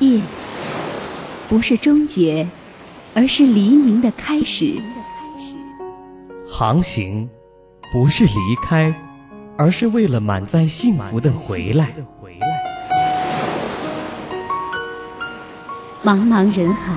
[0.00, 0.20] 夜
[1.48, 2.48] 不是终结，
[3.14, 4.80] 而是黎明的开始。
[6.48, 7.28] 航行
[7.92, 8.94] 不是离开，
[9.58, 11.94] 而是为了满载幸福的回来。
[16.02, 16.94] 茫茫人海，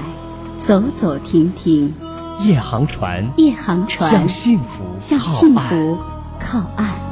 [0.58, 1.94] 走走停停，
[2.42, 5.98] 夜航船，夜航船向幸福，向幸福
[6.40, 7.03] 靠岸。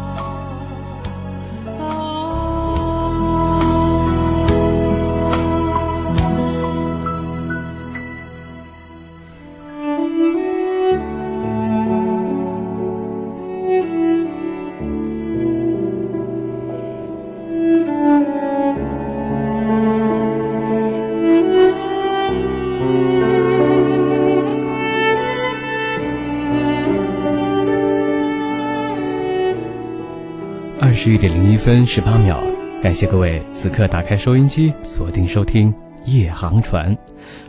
[31.63, 32.41] 分十八秒，
[32.81, 35.71] 感谢各位此刻打开收音机，锁定收听
[36.05, 36.91] 《夜航船》，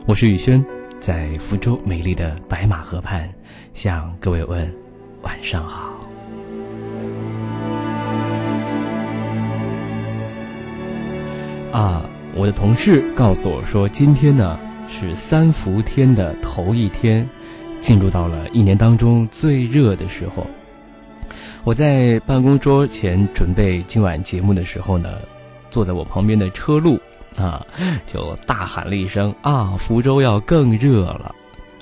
[0.05, 0.63] 我是宇轩，
[1.01, 3.27] 在福州美丽的白马河畔
[3.73, 4.71] 向各位问
[5.23, 5.99] 晚上好。
[11.73, 12.05] 啊，
[12.37, 17.27] 我的同事告诉我说，今天呢是三伏天的头一天，
[17.81, 20.47] 进入到了一年当中最热的时候。
[21.65, 25.21] 我在办公桌前准备今晚节目的时候呢，
[25.71, 26.99] 坐在我旁边的车路
[27.37, 27.65] 啊，
[28.05, 31.33] 就大喊了一声：“啊，福州要更热了！”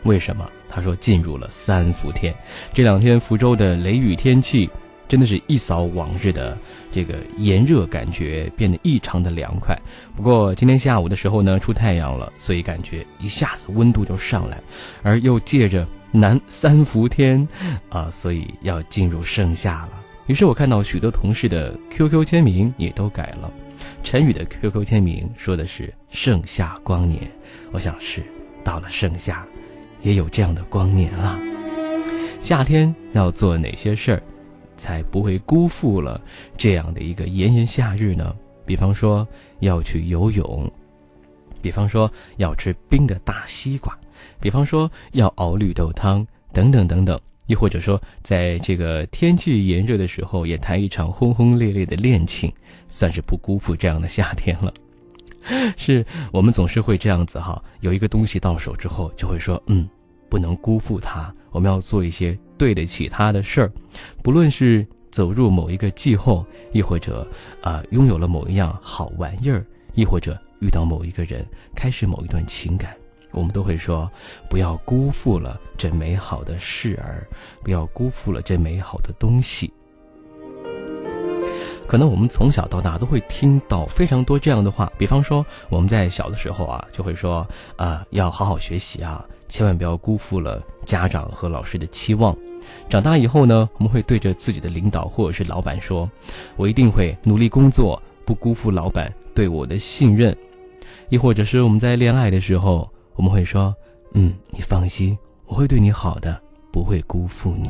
[0.05, 0.47] 为什么？
[0.69, 2.35] 他说进入了三伏天，
[2.75, 4.69] 这两天福州的雷雨天气
[5.09, 6.59] 真的是一扫往日的
[6.93, 9.75] 这个炎热感觉，变得异常的凉快。
[10.15, 14.61] 不过今天下午的时候呢，出太阳了，所以感觉一下子温度就上来，
[15.03, 15.87] 而又借着。
[16.13, 17.47] 南三伏天，
[17.89, 19.93] 啊，所以要进入盛夏了。
[20.27, 23.51] 于是我看到许多同事的 QQ 签名也都改了。
[24.03, 27.31] 陈宇的 QQ 签名说的是“盛夏光年”，
[27.73, 28.23] 我想是
[28.63, 29.45] 到了盛夏，
[30.03, 31.39] 也有这样的光年啊。
[32.41, 34.23] 夏天要做哪些事儿，
[34.77, 36.21] 才不会辜负了
[36.57, 38.35] 这样的一个炎炎夏日呢？
[38.65, 39.27] 比方说
[39.61, 40.71] 要去游泳，
[41.61, 43.99] 比方说要吃冰的大西瓜。
[44.41, 52.53] 比方说要熬绿豆汤等等等等，又或者说在这个天气炎热的时候，也谈一场轰轰烈烈的恋情，
[52.89, 54.73] 算是不辜负这样的夏天了。
[55.77, 59.89] 是我们总是会这样子哈，有一个东西到手之后，就会说嗯，
[60.29, 63.73] 不能辜负它，我们要做一些对得起它的事儿。
[64.23, 67.27] 不论是走入某一个季候，亦或者
[67.63, 69.65] 啊拥有了某一样好玩意儿，
[69.95, 71.43] 亦或者遇到某一个人，
[71.75, 72.95] 开始某一段情感。
[73.33, 74.11] 我们都会说，
[74.49, 77.27] 不要辜负了这美好的事儿，
[77.63, 79.73] 不要辜负了这美好的东西。
[81.87, 92.37] 可能我们从小到大都会听到非常多这样的话，比方说我们在小的时候啊，就会说啊，要好好学习啊，千万不要辜负了家长和老师的期望。
[92.89, 96.09] 长大以后呢，我们会对着自己的领导或者是老板说，
[96.57, 100.37] 我一定会努力工作，不辜负老板对我的信任。
[101.09, 102.89] 亦或者是我们在恋爱的时候。
[103.21, 103.77] 我们会说
[104.17, 106.41] ：“嗯，你放心，我会对你好的，
[106.73, 107.69] 不会辜负你。”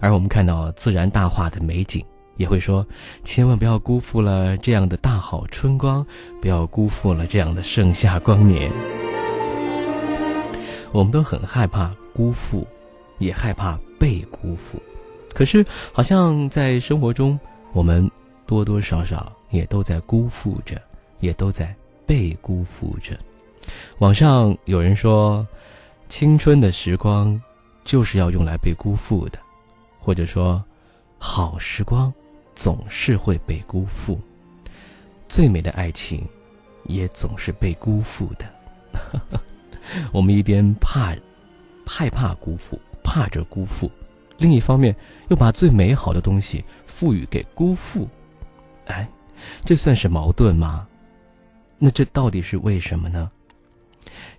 [0.00, 2.04] 而我们看到自然大化的美景，
[2.36, 2.86] 也会说
[3.24, 6.06] ：“千万不要辜负了这样的大好春光，
[6.42, 8.70] 不要辜负了这样的盛夏光年。”
[10.92, 12.66] 我们都很害怕辜负，
[13.16, 14.78] 也害怕被辜负。
[15.32, 17.40] 可是，好像在生活中，
[17.72, 18.10] 我们
[18.44, 20.78] 多多少少也都在辜负着，
[21.20, 21.74] 也都在
[22.04, 23.16] 被辜负着。
[23.98, 25.46] 网上有人说，
[26.08, 27.40] 青春的时光
[27.84, 29.38] 就是要用来被辜负的，
[29.98, 30.62] 或者说，
[31.18, 32.12] 好时光
[32.54, 34.20] 总是会被辜负，
[35.28, 36.26] 最美的爱情
[36.84, 39.40] 也总是被辜负的。
[40.12, 41.14] 我们一边怕
[41.86, 43.90] 害怕辜负，怕着辜负，
[44.38, 44.94] 另一方面
[45.28, 48.08] 又把最美好的东西赋予给辜负，
[48.86, 49.08] 哎，
[49.64, 50.86] 这算是矛盾吗？
[51.78, 53.30] 那这到底是为什么呢？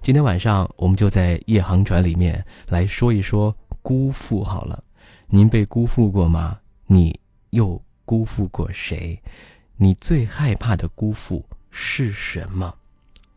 [0.02, 4.84] 今天晚上，我们就在夜航船里面来说一说辜负好了。
[5.28, 6.60] 您被辜负过吗？
[6.86, 7.20] 你
[7.52, 9.20] 又辜负过谁？
[9.78, 12.74] 你最害怕的辜负是什么？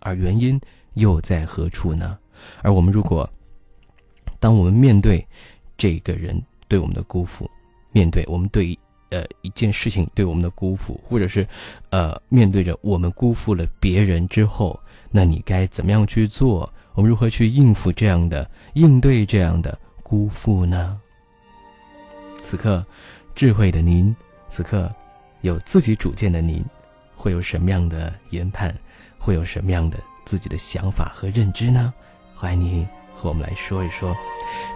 [0.01, 0.61] 而原因
[0.95, 2.19] 又在何处呢？
[2.63, 3.29] 而我们如果，
[4.39, 5.27] 当我们面对
[5.77, 7.51] 这个人对我们的辜负，
[7.93, 8.79] 面对我们对
[9.11, 11.47] 呃一件事情对我们的辜负，或者是
[11.91, 14.79] 呃面对着我们辜负了别人之后。
[15.17, 16.71] 那你该怎么样去做？
[16.93, 21.01] 我们如何去应付这样的、应对这样的辜负呢？
[22.43, 22.85] 此刻，
[23.35, 24.15] 智慧的您，
[24.51, 24.95] 此刻
[25.41, 26.63] 有自己主见的您，
[27.15, 28.75] 会有什么样的研判？
[29.17, 31.95] 会有什么样的自己的想法和认知呢？
[32.35, 34.15] 欢迎您和我们来说一说。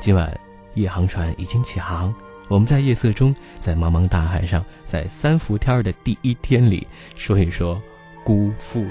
[0.01, 0.35] 今晚
[0.73, 2.15] 夜航船已经起航，
[2.49, 7.79] 我们在夜色中，在茫茫大海上，在三伏天的第一天里，说一说
[8.25, 8.83] 辜负。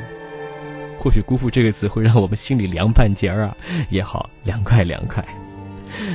[0.99, 3.55] 或许“辜负”这个词会让我们心里凉半截儿啊，
[3.89, 5.25] 也好凉快凉快。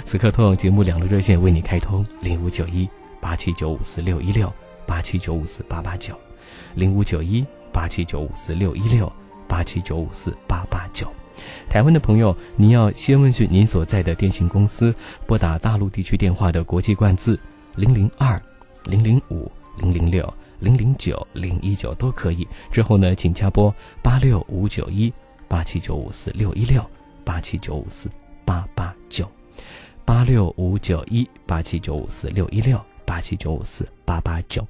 [0.04, 2.86] 此刻，通往节目两路热线为你开通：零五九一
[3.18, 4.52] 八七九五四六一六
[4.86, 6.14] 八七九五四八八九，
[6.74, 9.10] 零五九一八七九五四六一六
[9.48, 11.10] 八七九五四八八九。
[11.68, 14.94] 台湾的朋友，您要先问询您所在的电信公司，
[15.26, 17.40] 拨打大陆地区电话的国际冠字
[17.74, 18.38] 零零二
[18.84, 20.32] 零零五零零六
[20.64, 22.48] 零零九零一九都可以。
[22.72, 23.72] 之后呢，请加拨
[24.02, 25.12] 八六五九一
[25.46, 26.84] 八七九五四六一六
[27.22, 28.10] 八七九五四
[28.44, 29.30] 八八九。
[30.06, 34.66] 八六五九一八七九五四六一六八七九五四八八九，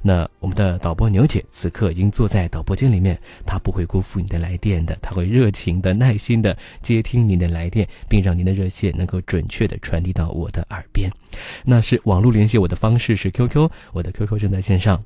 [0.00, 11.10] 那我们的导播牛姐此刻已经坐在导播间里面，她不会辜负你的来电的，她会热情的、耐心的接听您的来电，并让您的热线能够准确的传递到我的耳边。
[11.64, 15.02] 那是网络联系我的方式是 QQ，我的 QQ 正在线上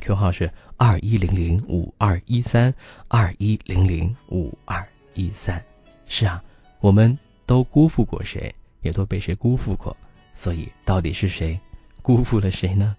[0.00, 2.72] ，Q 号是二一零零五二一三
[3.08, 5.62] 二一零零五二一三。
[6.06, 6.42] 是啊，
[6.80, 8.54] 我们都辜负过谁？
[8.82, 9.96] 也都被谁辜负过，
[10.32, 11.58] 所以到底是谁
[12.02, 12.94] 辜负了谁呢？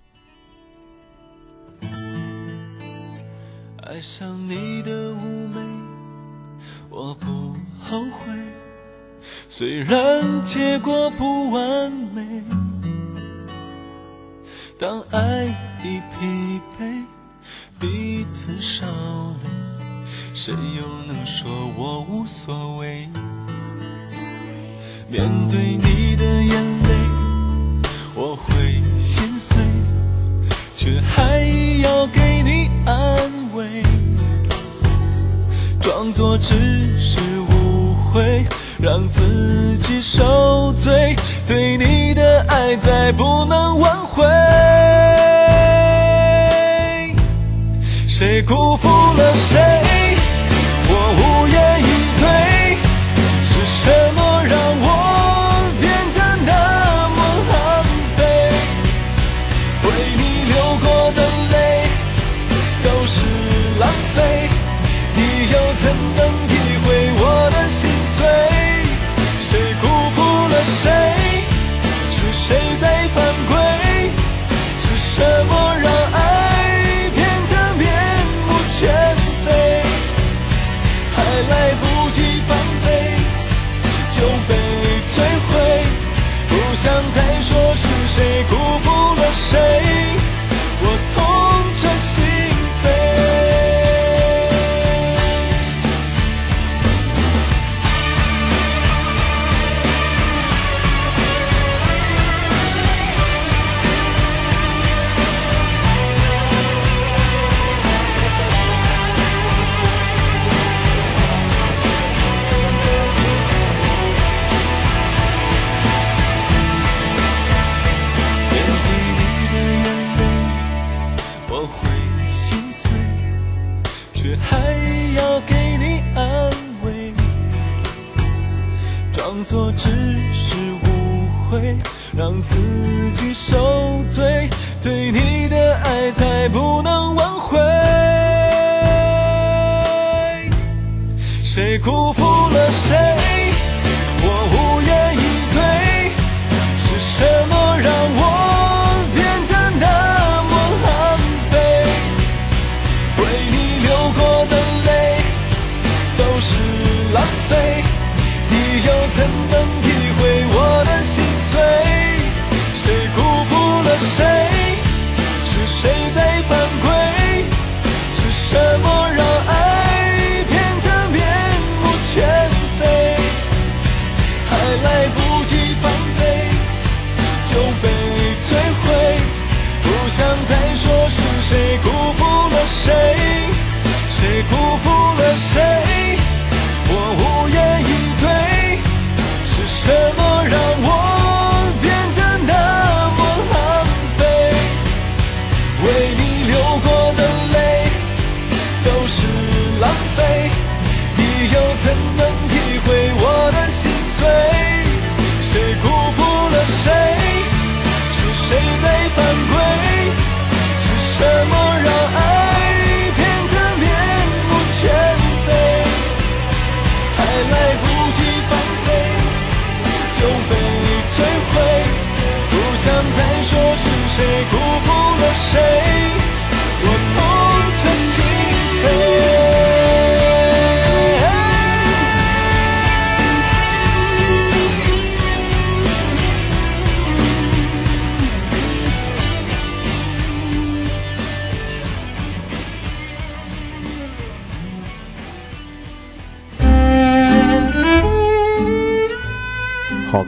[3.77, 5.59] 爱上你的妩媚，
[6.89, 8.33] 我不后悔，
[9.47, 12.43] 虽然结果不完美。
[14.77, 15.47] 当爱
[15.87, 17.05] 已疲惫，
[17.79, 18.85] 彼此少
[19.41, 19.49] 累，
[20.33, 23.07] 谁又能说我无所谓？
[25.09, 26.89] 面对你的眼泪，
[28.13, 29.57] 我会心碎，
[30.75, 31.39] 却还
[31.81, 33.81] 要给你安慰，
[35.79, 38.45] 装作只是误会，
[38.77, 41.15] 让自己受罪，
[41.47, 44.25] 对你的爱再不能挽回。
[48.17, 49.59] 谁辜负了谁？
[50.89, 51.85] 我无言以
[52.19, 52.25] 对，
[86.87, 89.86] 想再说是谁辜负了谁？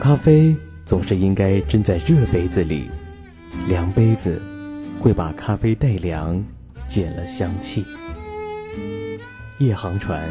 [0.00, 2.88] 咖啡总是应该斟在热杯子里，
[3.68, 4.40] 凉杯子
[4.98, 6.42] 会把咖啡带凉，
[6.86, 7.84] 减了香气。
[9.58, 10.26] 夜航船，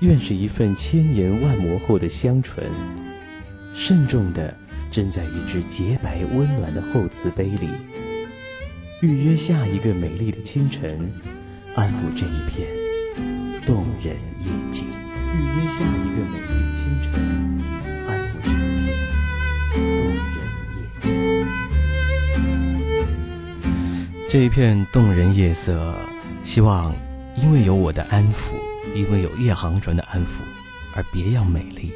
[0.00, 2.62] 愿是一份千言万磨后的香醇，
[3.72, 4.54] 慎重地
[4.92, 7.70] 斟在一只洁白温暖的厚瓷杯里，
[9.00, 11.10] 预约下一个美丽的清晨，
[11.74, 12.68] 安抚这一片
[13.64, 14.84] 动人夜景。
[15.34, 17.53] 预约下一个美丽的清晨，
[24.34, 25.94] 这一片动人夜色，
[26.42, 26.92] 希望。
[27.36, 28.56] 因为有我的安抚，
[28.92, 30.40] 因为有夜航船的安抚，
[30.92, 31.92] 而别样美丽。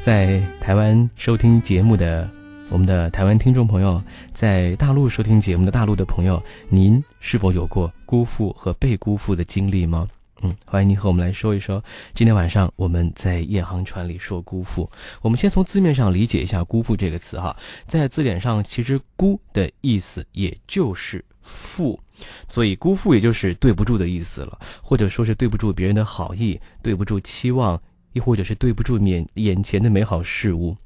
[0.00, 2.28] 在台湾收听节目的
[2.70, 10.08] 我们的台湾听众朋友，在大陆收听节目的大陆的朋友，您是否有过辜负和被辜负的经历吗？
[10.42, 11.80] 嗯，欢迎您和我们来说一说。
[12.14, 14.90] 今天晚上我们在夜航船里说辜负。
[15.22, 21.98] 我们先从字面上理解一下“辜负”这个词哈，在字典上，其实“辜”的意思也就是负。
[22.48, 27.80] 所以辜负也就是对不住的意思了，或者说是对不住别人的好意，对不住期望，
[28.12, 30.76] 亦或者是对不住面眼前的美好事物。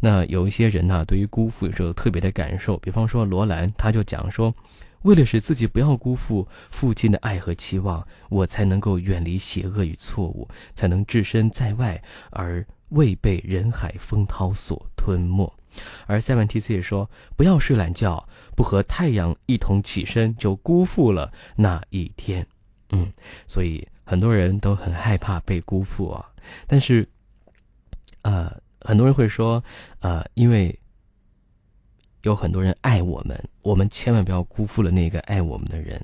[0.00, 4.54] 那有一些人呢，对于辜负有时候特别的感受，比方说罗兰，他就讲说，
[5.02, 12.00] 为了使自己不要辜负父亲的爱和期望，我才能够远离邪恶与错误，才能置身在外
[12.30, 15.52] 而未被人海风涛所吞没。
[16.06, 18.28] 而塞万提斯也说，不要睡懒觉。
[18.56, 22.46] 不和太阳一同起身，就辜负了那一天。
[22.90, 23.12] 嗯，
[23.46, 26.24] 所以很多人都很害怕被辜负啊。
[26.66, 27.08] 但是，
[28.22, 29.62] 呃，很多人会说，
[30.00, 30.78] 呃，因为
[32.22, 36.00] 有很多人爱我们，我们千万不要辜负了那个爱我们的人。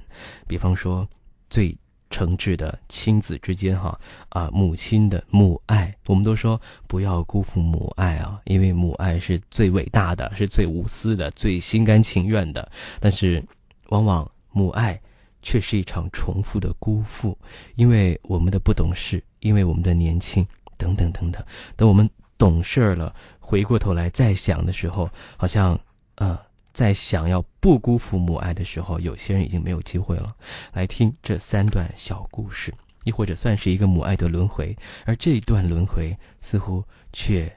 [0.49, 1.09] 比方说，
[1.49, 1.77] 最。
[2.11, 3.99] 诚挚的亲子之间，哈
[4.31, 12.71] 啊，母亲的母爱，我们都说不要辜负母爱啊，因为母爱是最伟大的，是最无私的，最心甘情愿的。
[12.99, 13.43] 但是，
[13.89, 15.01] 往往母爱
[15.41, 17.39] 却是一场重复的辜负，
[17.77, 21.43] 因为我们的不懂事，因为我们的年轻，等等等等。
[21.77, 25.79] 等我们懂事了，回过头来再想的时候，好像，
[26.17, 26.50] 呃。
[26.73, 30.35] 在想要不辜负母爱的时候，有些人已经没有机会了。
[30.73, 32.73] 来听这三段小故事，
[33.05, 37.51] 亦或者算是一个母爱的轮回，而这一段轮回似乎却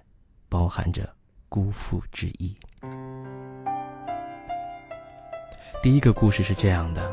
[0.49, 1.09] 包含着
[1.47, 2.55] 辜负之意。
[5.81, 7.11] 第一个故事是这样的：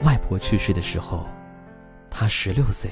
[0.00, 1.26] 外婆去世的时候，
[2.10, 2.90] 她十六岁，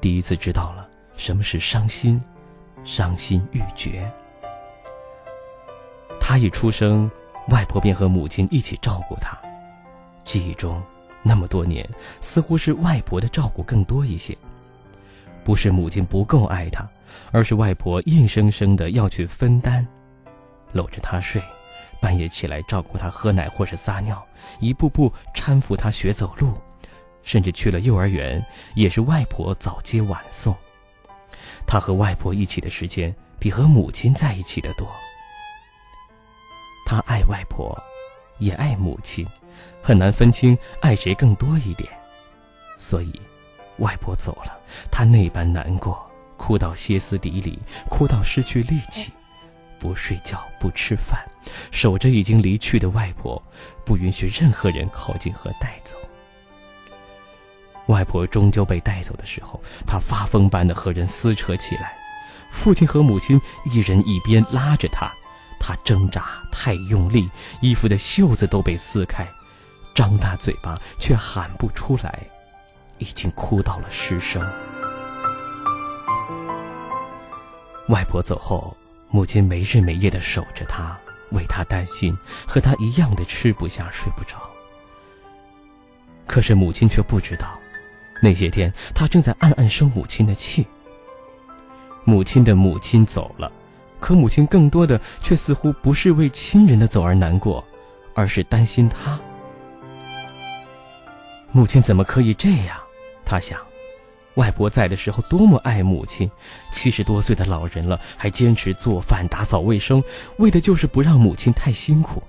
[0.00, 2.22] 第一次知道了什么是伤心，
[2.84, 4.10] 伤心欲绝。
[6.26, 7.08] 他一出生，
[7.50, 9.36] 外婆便和母亲一起照顾他。
[10.24, 10.82] 记忆中，
[11.22, 11.86] 那么多年，
[12.18, 14.34] 似乎是外婆的照顾更多一些。
[15.44, 16.88] 不是母亲不够爱他，
[17.30, 19.86] 而是外婆硬生生的要去分担，
[20.72, 21.42] 搂着他睡，
[22.00, 24.26] 半夜起来照顾他喝奶或是撒尿，
[24.60, 26.54] 一步步搀扶他学走路，
[27.22, 28.42] 甚至去了幼儿园，
[28.74, 30.56] 也是外婆早接晚送。
[31.66, 34.88] 他和外婆一起的时间，比和母亲在一起的多。
[36.84, 37.76] 他爱外婆，
[38.38, 39.26] 也爱母亲，
[39.82, 41.88] 很难分清爱谁更多一点。
[42.76, 43.20] 所以，
[43.78, 44.58] 外婆走了，
[44.90, 46.04] 他那般难过，
[46.36, 49.12] 哭到歇斯底里，哭到失去力气，
[49.78, 51.24] 不睡觉，不吃饭，
[51.70, 53.42] 守着已经离去的外婆，
[53.84, 55.96] 不允许任何人靠近和带走。
[57.86, 61.96] 外婆终究被带走的时候，他发疯般的和人撕扯起来，
[62.50, 63.40] 父亲和母亲
[63.72, 65.10] 一人一边拉着他。
[65.60, 67.28] 他挣扎太用力，
[67.60, 69.26] 衣服的袖子都被撕开，
[69.92, 72.20] 张大嘴巴却喊不出来，
[72.98, 74.40] 已经哭到了失声。
[77.88, 78.76] 外婆走后，
[79.10, 80.96] 母亲没日没夜的守着他，
[81.32, 84.38] 为他担心，和他一样的吃不下睡不着。
[86.28, 87.58] 可是母亲却不知道，
[88.22, 90.64] 那些天她正在暗暗生母亲的气。
[92.04, 93.50] 母亲的母亲走了。
[94.04, 97.64] 可母亲更多的却似乎不是为亲人的走而难过，
[98.14, 99.18] 而是担心他。
[101.52, 102.76] 母亲怎么可以这样？
[103.24, 103.58] 他想，
[104.34, 106.30] 外婆在的时候多么爱母亲，
[106.70, 110.04] 七十多岁的老人了还坚持做饭、打扫卫生，
[110.36, 112.22] 为的就是不让母亲太辛苦。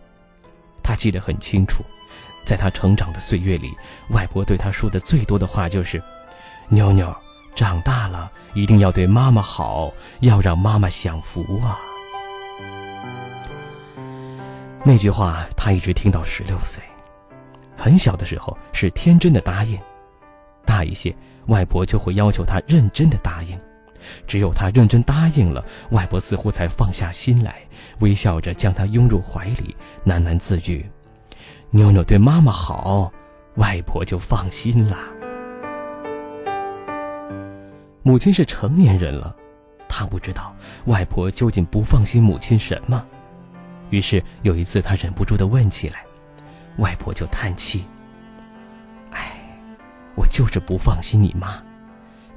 [0.81, 1.83] 他记得很清楚，
[2.45, 3.73] 在他成长的岁月里，
[4.11, 6.01] 外婆对他说的最多的话就是
[6.69, 7.13] ：“妞妞。”
[7.55, 11.79] 长大了一定要对妈妈好，要让妈妈享福啊！
[14.83, 16.83] 那句话他一直听到十六岁，
[17.77, 19.79] 很小的时候是天真的答应，
[20.65, 21.15] 大一些
[21.47, 23.57] 外婆就会要求他认真的答应，
[24.27, 27.55] 只有他认真答应了，外婆似乎才放下心来，
[27.99, 30.85] 微笑着将他拥入怀里，喃喃自语
[31.71, 33.11] ：“妞妞对妈妈好，
[33.55, 35.07] 外婆就放心啦。”
[38.07, 39.35] 母亲是成年人了，
[39.89, 43.03] 她不知道外婆究竟不放心母亲什么。
[43.89, 46.05] 于是有一次，她忍不住的问起来，
[46.77, 47.83] 外婆就叹气
[49.09, 49.31] ：“哎，
[50.13, 51.59] 我就是不放心你妈。”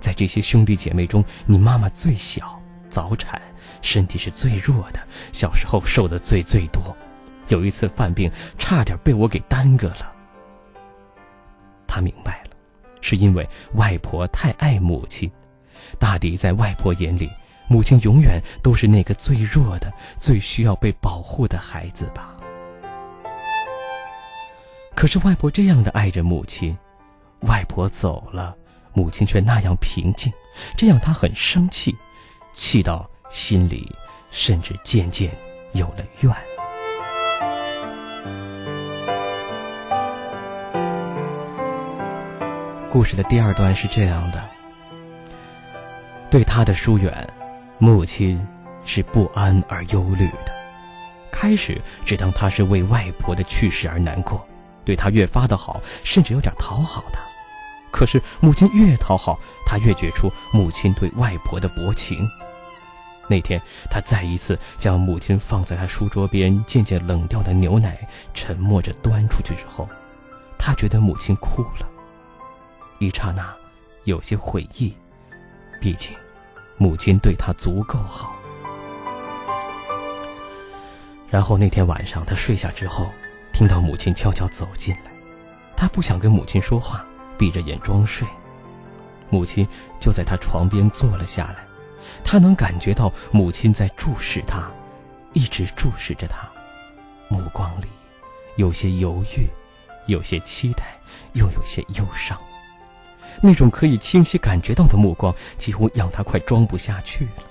[0.01, 2.59] 在这些兄弟姐妹中，你妈妈最小，
[2.89, 3.39] 早产，
[3.83, 6.97] 身体是最弱的，小时候受的罪最多。
[7.49, 10.11] 有一次犯病，差点被我给耽搁了。
[11.87, 12.57] 他明白了，
[13.03, 15.31] 是因为外婆太爱母亲。
[15.99, 17.31] 大抵在外婆眼里，
[17.69, 22.35] 母亲永远都是那个最弱的、最需要被保护的孩子吧。
[24.95, 26.77] 可是外婆这样的爱着母亲，
[27.43, 28.55] 外婆走了。
[28.95, 30.33] 母亲却那样平静，
[30.77, 31.95] 这让他很生气，
[32.53, 33.95] 气到心里
[34.29, 35.31] 甚至渐渐
[35.73, 36.35] 有了怨。
[42.91, 44.43] 故事的第二段是这样的：
[46.31, 47.27] 对他的疏远，
[47.79, 48.47] 母亲
[48.85, 50.53] 是不安而忧虑的。
[51.31, 54.47] 开始只当他是为外婆的去世而难过，
[54.85, 57.21] 对他越发的好，甚至有点讨好他。
[57.91, 62.29] 可是母亲越讨好他，越觉出母亲对外婆的薄情。
[63.27, 63.61] 那天，
[63.91, 67.99] 他再一次将母亲放在他书桌边渐渐冷掉的牛奶
[68.35, 69.89] 沉默着端出去之后，
[70.59, 71.89] 他觉得母亲哭了。
[72.99, 73.55] 一刹那，
[74.05, 74.95] 有些悔意，
[75.81, 76.17] 毕竟，
[76.77, 78.35] 母亲对他足够好。
[81.31, 83.11] 然后那天晚上，他睡下之后，
[83.53, 85.11] 听到母亲悄悄走进来，
[85.77, 87.05] 他不想跟母亲说话。
[87.39, 88.27] 闭着眼装睡，
[89.31, 89.65] 母亲
[90.01, 91.65] 就在他床边坐了下来。
[92.25, 94.69] 他能感觉到母亲在注视他，
[95.35, 96.51] 一直注视着他，
[97.29, 97.87] 目光里
[98.57, 99.47] 有些犹豫，
[100.07, 100.99] 有些期待，
[101.35, 102.37] 又有些忧伤。
[103.41, 107.45] 那种可以清晰感觉到的目光，几乎让他快装不下去了。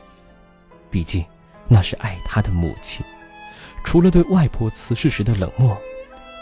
[0.89, 1.23] 毕竟
[1.67, 3.05] 那是爱他的母亲，
[3.83, 5.77] 除了对外婆辞世时的冷漠，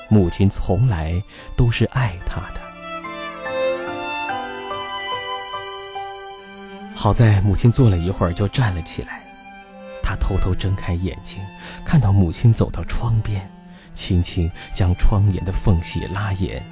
[0.10, 1.21] 母亲从来
[1.55, 2.62] 都是爱他的。
[6.95, 9.21] 好在母亲坐了一会儿就站了起来，
[10.01, 11.39] 他偷偷睁开眼睛，
[11.86, 13.47] 看到母亲走到窗边，
[13.93, 16.63] 轻轻将窗沿的缝隙拉严。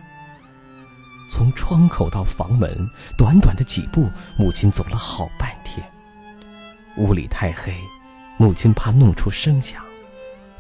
[1.34, 5.84] 从窗口到房门，短短的几步，母亲走了好半天。
[6.96, 7.74] 屋里太黑，
[8.38, 9.82] 母亲怕弄出声响，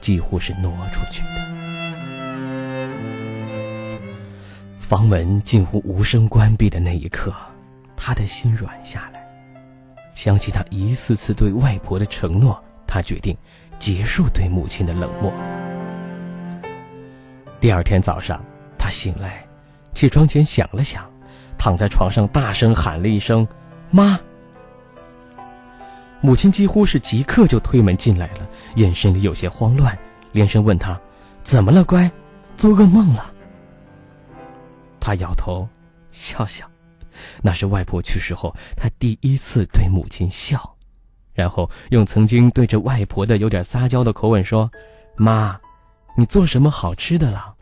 [0.01, 1.29] 几乎是挪出去的。
[4.79, 7.31] 房门近乎无声关闭的那一刻，
[7.95, 9.23] 他的心软下来。
[10.15, 13.37] 想起他一次次对外婆的承诺，他决定
[13.77, 15.31] 结束对母亲的冷漠。
[17.59, 18.43] 第二天早上，
[18.75, 19.45] 他醒来，
[19.93, 21.09] 起床前想了想，
[21.57, 23.47] 躺在床上大声喊了一声
[23.91, 24.19] “妈”。
[26.21, 29.97] 母亲几乎是即刻就推门进来了，眼神里有些慌乱，
[30.31, 30.99] 连声问他
[31.43, 32.09] ：“怎么了，乖？
[32.55, 33.31] 做噩梦了？”
[34.99, 35.67] 他摇头，
[36.11, 36.65] 笑笑。
[37.41, 40.75] 那是外婆去世后，他第一次对母亲笑，
[41.33, 44.69] 然后用曾经对着外婆的有点撒娇的口吻说
[45.15, 45.59] ：“妈，
[46.17, 47.52] 你做什么好吃的了？”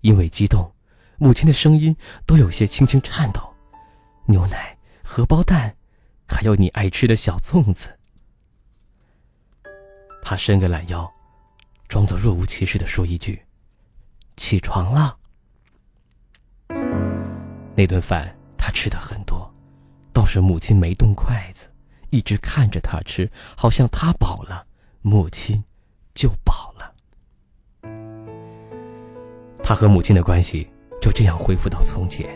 [0.00, 0.72] 因为激动，
[1.18, 3.40] 母亲的声音都有些轻轻颤抖。
[4.26, 5.74] 牛奶、荷包蛋，
[6.28, 7.98] 还有你爱吃的小粽子。
[10.22, 11.10] 他伸个懒腰，
[11.88, 13.42] 装作若无其事的说一句
[14.36, 15.16] ：“起床了。”
[17.74, 19.52] 那顿饭他吃的很多，
[20.12, 21.68] 倒是母亲没动筷子，
[22.10, 24.66] 一直看着他吃，好像他饱了，
[25.02, 25.64] 母亲
[26.14, 26.89] 就饱了。
[29.70, 30.66] 他和母亲的关系
[31.00, 32.28] 就这样恢复到从前。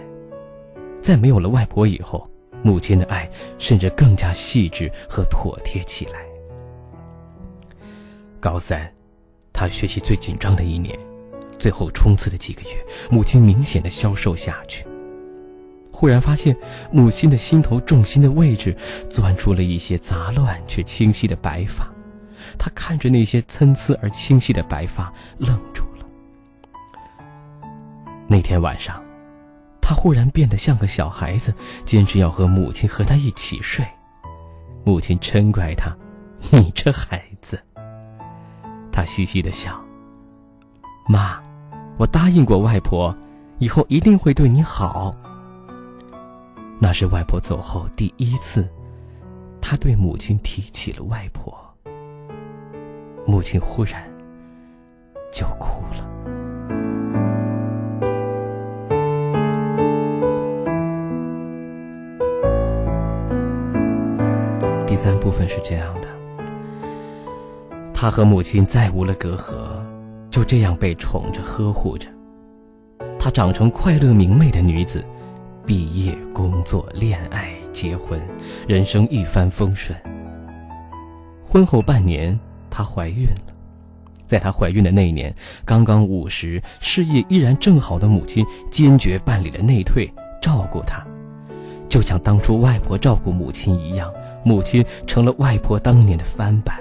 [1.03, 2.31] 在没有了外婆以后，
[2.63, 6.21] 母亲的爱甚至更加细致和妥帖起来。
[8.39, 8.89] 高三，
[9.53, 10.97] 他学习最紧张的一年，
[11.59, 12.69] 最后冲刺的几个月，
[13.11, 14.87] 母亲明显的消瘦下去。
[15.91, 16.57] 忽然发现，
[16.93, 18.77] 母亲的心头重心的位置，
[19.11, 21.93] 钻出了一些杂乱却清晰的白发。
[22.57, 25.84] 他看着那些参差而清晰的白发，愣住。
[28.35, 29.01] 那天晚上，
[29.81, 33.87] 他忽然变得像个小孩子，坚持要和母亲和他一起睡。
[34.85, 35.97] 母亲嗔怪他
[36.51, 37.63] ：“你这孩子。”
[38.91, 39.81] 他嘻嘻的笑
[41.07, 41.41] ：“妈，
[41.97, 43.17] 我答应过外婆，
[43.61, 45.15] 以后一定会对你好。”
[46.81, 48.69] 那是外婆走后第一次，
[49.61, 51.57] 他对母亲提起了外婆。
[53.29, 54.03] 母亲忽然
[55.33, 56.34] 就哭了。
[65.05, 66.09] 三部分是这样的：
[67.93, 69.53] 他和母亲再无了隔阂，
[70.31, 72.09] 就这样被宠着呵护着。
[73.19, 75.05] 她长成快乐明媚的女子，
[75.67, 78.19] 毕业、工作、恋爱、结婚，
[78.67, 79.95] 人生一帆风顺。
[81.47, 82.41] 婚后半年，
[82.71, 83.53] 她怀孕了。
[84.27, 85.35] 在她怀孕的那一年，
[85.67, 91.07] 刚刚五十、事业依然正好的母亲，坚决办理了内退，照顾她，
[91.91, 94.11] 就像当初外婆照顾母亲一样。
[94.45, 96.79] 母亲成了外婆当年的翻版。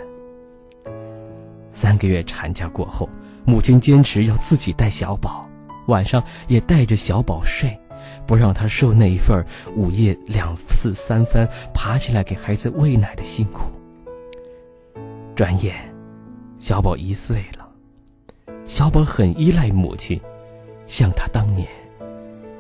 [1.70, 3.10] 三个月产假过后，
[3.46, 5.48] 母亲坚持要自己带小宝。
[5.88, 7.78] 晚上也带着小宝睡，
[8.26, 9.46] 不让他受那一份
[9.76, 13.70] 午夜两次三番爬起来给孩子喂奶的辛苦。
[15.36, 15.76] 转眼，
[16.58, 17.68] 小宝一岁了，
[18.64, 20.18] 小宝很依赖母亲，
[20.86, 21.68] 像他当年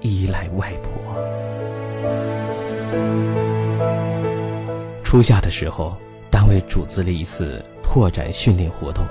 [0.01, 0.91] 依赖外婆。
[5.13, 5.95] 初夏的时候，
[6.31, 9.05] 单位组织了一次拓展训练活动，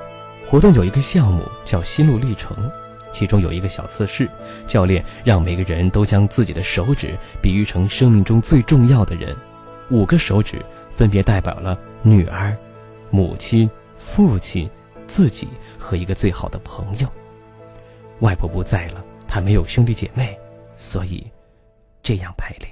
[0.49, 2.69] 活动有一个项目叫心路历程。
[3.13, 4.29] 其中有一个小测试，
[4.67, 9.37] 教练让每个人都将自己的手指比喻成生命中最重要的人，
[9.93, 10.61] 五个手指
[10.91, 12.53] 分别代表了女儿、
[13.11, 14.69] 母亲、父亲、
[15.07, 15.47] 自己
[15.79, 17.07] 和一个最好的朋友。
[18.19, 20.37] 外婆不在了，他没有兄弟姐妹，
[20.75, 21.25] 所以
[22.03, 22.67] 这样排列。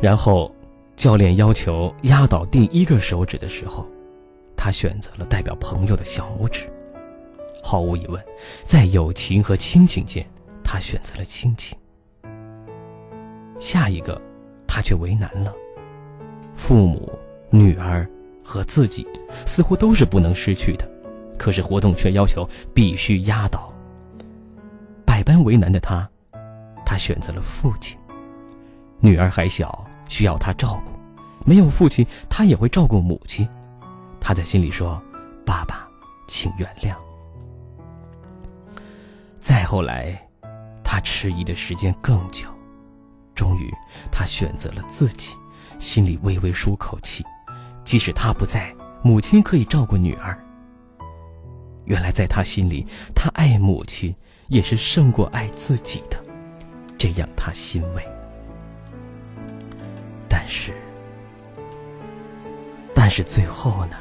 [0.00, 0.50] 然后，
[0.96, 3.86] 教练要求压倒第一个手指的时候，
[4.56, 6.70] 他选择了代表朋友的小拇指。
[7.62, 8.18] 毫无疑问，
[8.64, 10.26] 在友情和亲情间，
[10.64, 11.76] 他选择了亲情。
[13.58, 14.18] 下一个，
[14.66, 15.54] 他却为难了。
[16.54, 17.12] 父母、
[17.50, 18.08] 女儿
[18.42, 19.06] 和自己
[19.44, 20.90] 似乎都是不能失去的，
[21.36, 23.70] 可是活动却要求必须压倒。
[25.04, 26.08] 百般为难的他，
[26.86, 27.98] 他选择了父亲。
[28.98, 30.90] 女儿还小，需要他照顾，
[31.46, 33.48] 没有父亲，他也会照顾母亲。
[34.20, 35.00] 他在心里说
[35.46, 35.88] ：“爸爸，
[36.28, 36.94] 请原谅。”
[39.40, 40.20] 再后来，
[40.84, 42.48] 他迟疑的时间更久，
[43.34, 43.72] 终于，
[44.10, 45.32] 他选择了自己，
[45.78, 47.24] 心里微微舒口气。
[47.84, 50.38] 即使他不在，母亲可以照顾女儿。
[51.86, 54.14] 原来，在他心里，他爱母亲
[54.48, 56.22] 也是胜过爱自己的，
[56.98, 58.06] 这让他欣慰。
[60.30, 60.72] 但是，
[62.94, 63.96] 但是最后呢？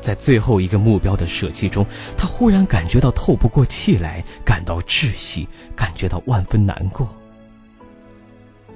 [0.00, 1.84] 在最后一个目标的舍弃中，
[2.16, 7.08] 他忽然感觉到透不过气来，感到窒息，感觉到万分难过。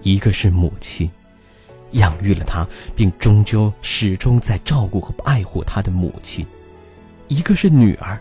[0.02, 1.08] 一个是母亲，
[1.92, 2.66] 养育了他，
[2.96, 6.44] 并终究始终在照顾和爱护他的母亲；
[7.28, 8.18] 一个是女儿，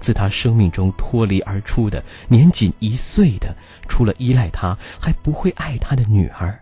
[0.00, 3.54] 自他生命中脱离而出的年仅一岁的，
[3.88, 6.58] 除了依赖他，还不会爱他的女儿。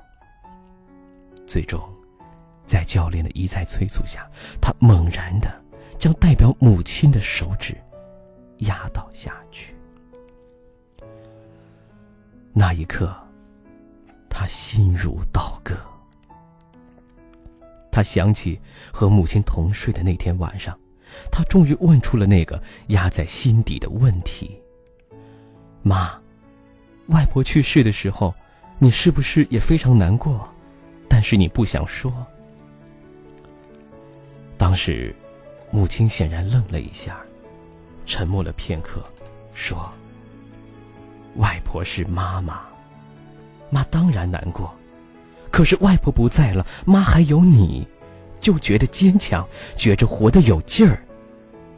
[1.49, 1.83] 最终，
[2.65, 4.31] 在教练的一再催促下，
[4.61, 5.51] 他猛然的。
[5.99, 7.77] 将代表母亲的手指
[8.59, 9.75] 压倒下去。
[12.53, 13.13] 那一刻，
[14.31, 15.75] 他心如刀割。
[17.91, 18.61] 他想起
[18.93, 20.79] 和母亲同睡的那天晚上，
[21.33, 24.57] 他终于问出了那个压在心底的问题
[25.83, 26.17] ：“妈，
[27.09, 28.33] 外婆去世的时候，
[28.79, 30.49] 你是不是也非常难过？
[31.19, 32.25] 但是你不想说。”
[34.57, 35.13] 当时。
[35.71, 37.21] 母亲显然愣了一下，
[38.07, 39.05] 沉默了片刻，
[39.53, 39.93] 说
[41.37, 42.63] ：“外婆是妈妈，
[43.69, 44.75] 妈当然难过。
[45.51, 47.87] 可是外婆不在了，妈还有你，
[48.41, 51.05] 就觉得坚强，觉着活得有劲儿。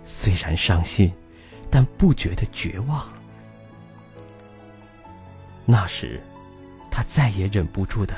[0.05, 1.13] 虽然伤心，
[1.69, 3.09] 但不觉得绝望。”
[5.67, 6.21] 那时，
[6.93, 8.15] 他再也忍不住的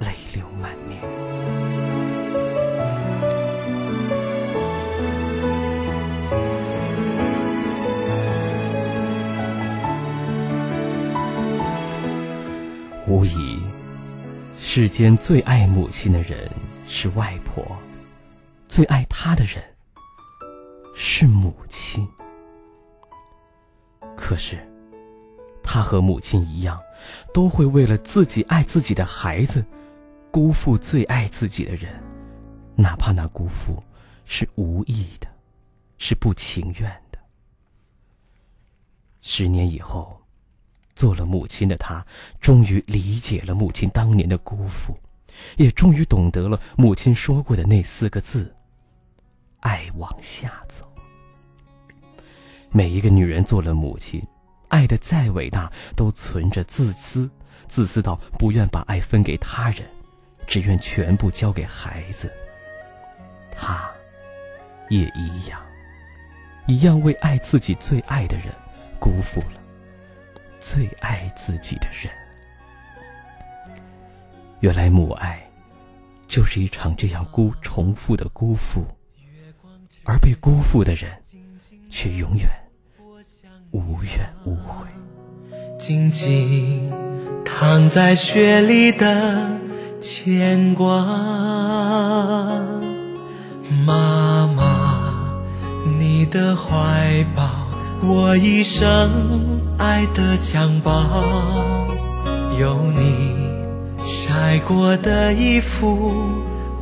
[0.00, 1.00] 泪流满面。
[13.06, 13.60] 无疑，
[14.60, 16.50] 世间最爱母亲的人
[16.88, 17.64] 是外婆，
[18.68, 19.62] 最爱她的人
[20.94, 22.06] 是母亲。
[24.16, 24.58] 可是，
[25.62, 26.78] 他和母亲一样，
[27.34, 29.64] 都会为了自己爱自己的孩子，
[30.30, 31.92] 辜负最爱自己的人，
[32.76, 33.82] 哪怕那辜负
[34.24, 35.26] 是无意的，
[35.98, 37.18] 是不情愿的。
[39.20, 40.16] 十年以后。
[40.96, 42.04] 做了母亲的她，
[42.42, 44.94] 终于理解了母亲当年的辜负，
[45.56, 48.54] 也终于懂得了母亲说过的那四个字
[49.60, 50.86] ：“爱往下走。”
[52.70, 54.22] 每一个女人做了母亲，
[54.68, 57.30] 爱的再伟大，都存着自私，
[57.66, 59.88] 自私到不愿把爱分给他人，
[60.50, 62.30] 只愿全部交给孩子。
[63.50, 63.90] 他，
[64.90, 65.64] 也一样，
[66.66, 68.48] 一样为爱自己最爱的人，
[68.98, 69.60] 辜负了
[70.60, 72.12] 最爱自己的人。
[74.58, 75.40] 原来母爱，
[76.28, 78.84] 就是一场这样孤重复的辜负，
[80.04, 81.10] 而被辜负的人。
[81.92, 82.48] 却永远
[83.72, 84.86] 无怨无悔。
[85.76, 86.88] 静静
[87.44, 89.58] 躺在雪里的
[90.00, 91.04] 牵挂，
[93.86, 95.42] 妈妈，
[95.98, 97.44] 你的怀抱，
[98.02, 101.22] 我一生爱的襁褓，
[102.58, 103.34] 有你
[104.02, 106.10] 晒过的衣服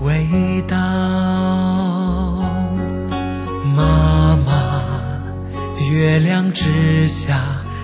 [0.00, 0.76] 味道，
[3.74, 4.78] 妈妈。
[5.90, 7.34] 月亮之下，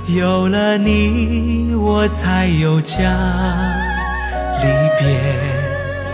[0.06, 3.83] 有了你，我才有家。
[4.64, 5.04] 离别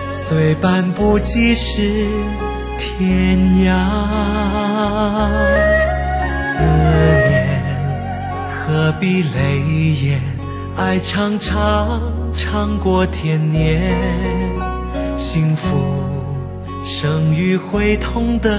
[0.09, 2.05] 虽半步即是
[2.77, 3.69] 天涯，
[6.35, 6.65] 思
[7.29, 7.63] 念
[8.51, 9.61] 何必泪
[10.03, 10.21] 眼？
[10.77, 12.01] 爱长长
[12.35, 13.93] 长过天年，
[15.17, 16.05] 幸福
[16.85, 18.51] 生于会痛的。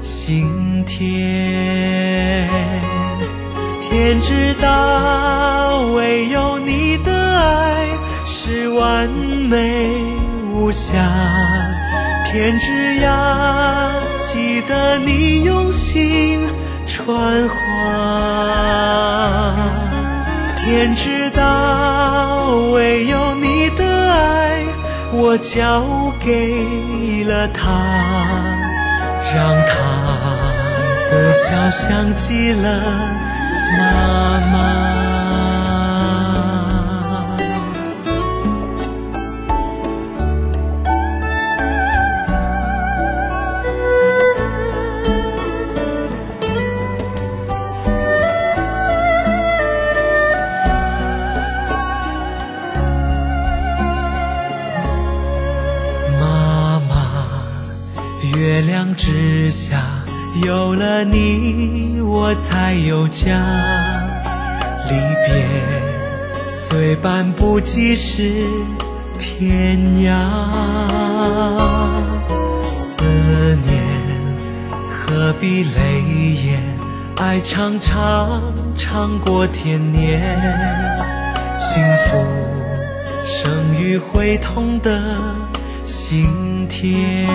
[0.00, 2.48] 心田，
[3.80, 7.87] 天知道，唯有你的爱
[8.30, 9.88] 是完美
[10.52, 10.98] 无瑕。
[12.26, 13.88] 天之涯，
[14.18, 16.46] 记得你用心
[16.86, 17.54] 传话。
[20.58, 24.62] 天之大，唯有你的爱，
[25.10, 27.64] 我交给了他。
[29.34, 29.72] 让他
[31.10, 32.78] 的笑像极了
[33.78, 33.80] 妈
[34.52, 34.87] 妈。
[59.58, 59.82] 下，
[60.46, 63.40] 有了你，我才有家。
[64.88, 64.94] 离
[65.26, 65.44] 别
[66.48, 68.44] 虽半步即是
[69.18, 70.14] 天涯，
[72.76, 73.02] 思
[73.66, 73.82] 念
[74.88, 76.02] 何必泪
[76.46, 76.62] 眼？
[77.16, 78.40] 爱长长
[78.76, 80.38] 长过天年，
[81.58, 82.16] 幸福
[83.26, 85.16] 生于会痛的。
[85.84, 87.26] 心田，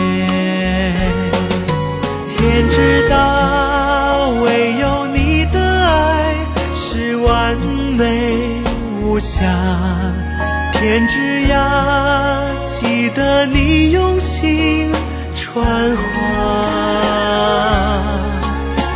[2.43, 6.35] 天知道，唯有你的爱
[6.75, 7.55] 是完
[7.97, 8.37] 美
[9.01, 9.45] 无瑕。
[10.73, 14.91] 天之涯，记得你用心
[15.33, 16.03] 传话。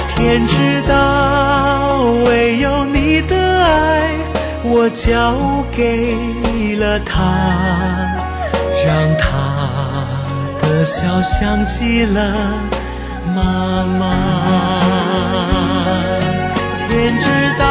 [0.10, 4.10] 天知道，唯有你的爱，
[4.66, 5.38] 我交
[5.72, 6.18] 给
[6.76, 7.24] 了他。
[8.86, 9.26] 让他
[10.62, 12.34] 的笑像极了
[13.38, 14.02] 妈妈。
[16.88, 17.26] 天知
[17.60, 17.63] 道，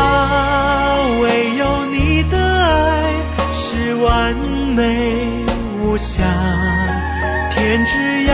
[1.20, 2.70] 唯有你的爱
[3.52, 4.33] 是完
[4.76, 5.16] 美
[5.83, 6.22] 无瑕。
[7.50, 7.98] 天之
[8.31, 8.33] 涯，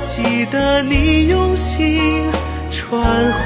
[0.00, 2.32] 记得你用心
[2.70, 3.42] 传话。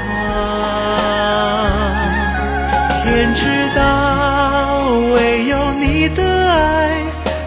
[3.03, 6.57] 天知道，唯有你的爱。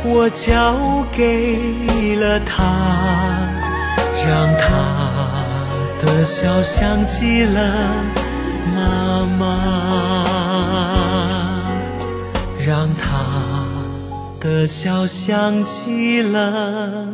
[0.04, 0.76] 我交
[1.10, 1.56] 给
[2.16, 2.62] 了他，
[4.26, 4.91] 让他
[6.02, 7.60] 的笑像极了
[8.74, 9.46] 妈妈，
[12.66, 13.24] 让她
[14.40, 17.06] 的笑像极了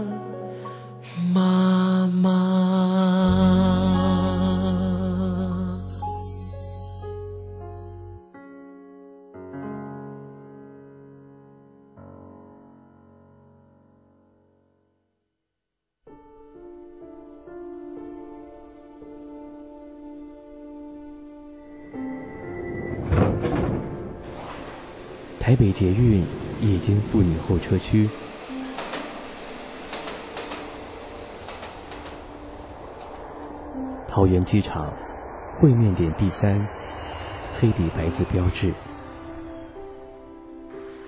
[25.41, 26.23] 台北捷运
[26.61, 28.09] 夜间妇女候车区，
[34.07, 34.93] 桃园机场
[35.57, 36.67] 会面点 B 三，
[37.59, 38.73] 黑底白字标志，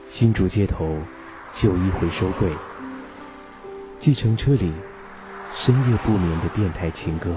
[0.09, 0.97] 新竹街头
[1.53, 2.49] 旧衣回收柜，
[3.99, 4.73] 计程车里
[5.53, 7.35] 深夜不眠的电台情歌，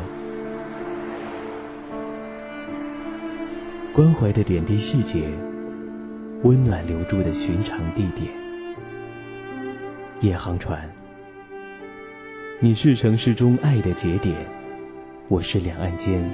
[3.94, 5.28] 关怀的点滴细节，
[6.44, 8.30] 温暖留住的寻常地点。
[10.20, 10.94] 夜航船，
[12.60, 14.36] 你是城市中爱的节点，
[15.30, 16.30] 我是两岸间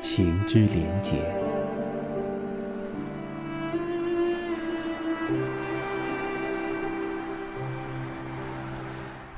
[0.00, 1.18] 情之连结。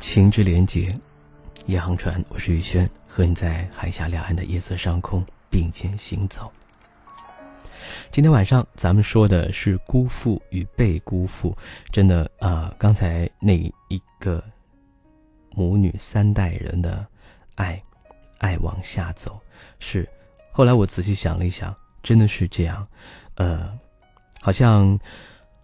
[0.01, 0.89] 情之连结，
[1.67, 6.51] 夜航船，我是宇轩，和你在海峡两岸的夜色上空并肩行走。
[8.11, 11.57] 今天晚上咱们说的是辜负与被辜负，
[11.93, 13.55] 真的啊，刚才那
[13.89, 14.43] 一个
[15.51, 17.07] 母女三代人的
[17.55, 17.83] 爱，
[18.39, 19.41] 爱往下走，
[19.79, 20.09] 是。
[20.53, 22.87] 后来我仔细想了一想，真的是这样，
[23.35, 23.77] 呃，
[24.41, 24.99] 好像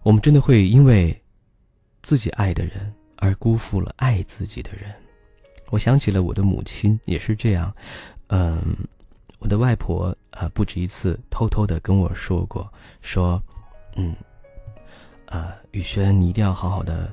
[0.03, 1.15] 我们真的会因为
[2.01, 2.93] 自己爱的人。
[3.23, 4.91] 而辜负了爱自己的人，
[5.69, 7.71] 我想起了我的母亲也是这样，
[8.29, 8.75] 嗯，
[9.41, 13.41] 我的外婆啊不止一次偷偷的跟我说过，说，
[13.95, 14.15] 嗯，
[15.25, 17.11] 呃，宇轩，你一定要好好的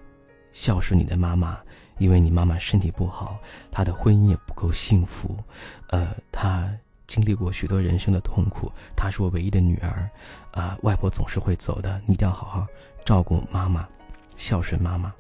[0.53, 1.59] 孝顺你的妈妈，
[1.97, 3.39] 因为你妈妈身体不好，
[3.73, 5.43] 她的婚姻也不够幸福，
[5.89, 6.71] 呃，她
[7.07, 10.07] 经历过许多人生的痛苦，她是我唯一的女儿，
[10.53, 12.67] 啊，外婆总是会走的，你一定要好好
[13.07, 13.89] 照顾妈妈，
[14.37, 15.11] 孝顺妈妈。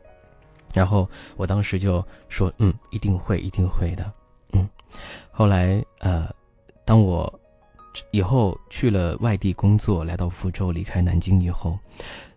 [0.74, 4.12] 然后我当时就说：“嗯，一定会，一定会的。”
[4.52, 4.68] 嗯，
[5.30, 6.28] 后来呃，
[6.88, 7.30] 当我
[8.12, 11.78] 以后去了外地工作，来到福州，离开南京以后，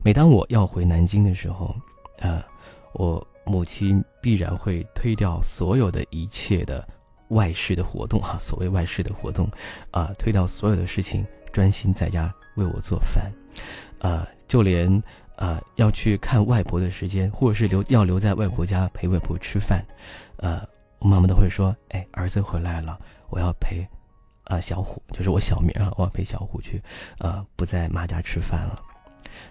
[0.04, 1.74] 每当我要回南京的时候，
[2.20, 2.44] 呃，
[2.92, 6.86] 我母亲必然会推掉所有的一切的
[7.30, 9.50] 外事的活动哈，所谓外事的活动，
[9.90, 13.32] 啊，推掉所有的事情，专心在家为我做饭，
[14.00, 15.02] 啊，就连。
[15.38, 19.84] 呃，要去看外婆的时间，或者是留要留在外婆家陪外婆吃饭，
[20.36, 20.62] 呃，
[21.00, 23.84] 我妈妈都会说：“哎，儿子回来了，我要陪，
[24.44, 26.82] 啊，小虎，就是我小名啊，我陪小虎去，
[27.20, 28.82] 呃，不在妈家吃饭了。”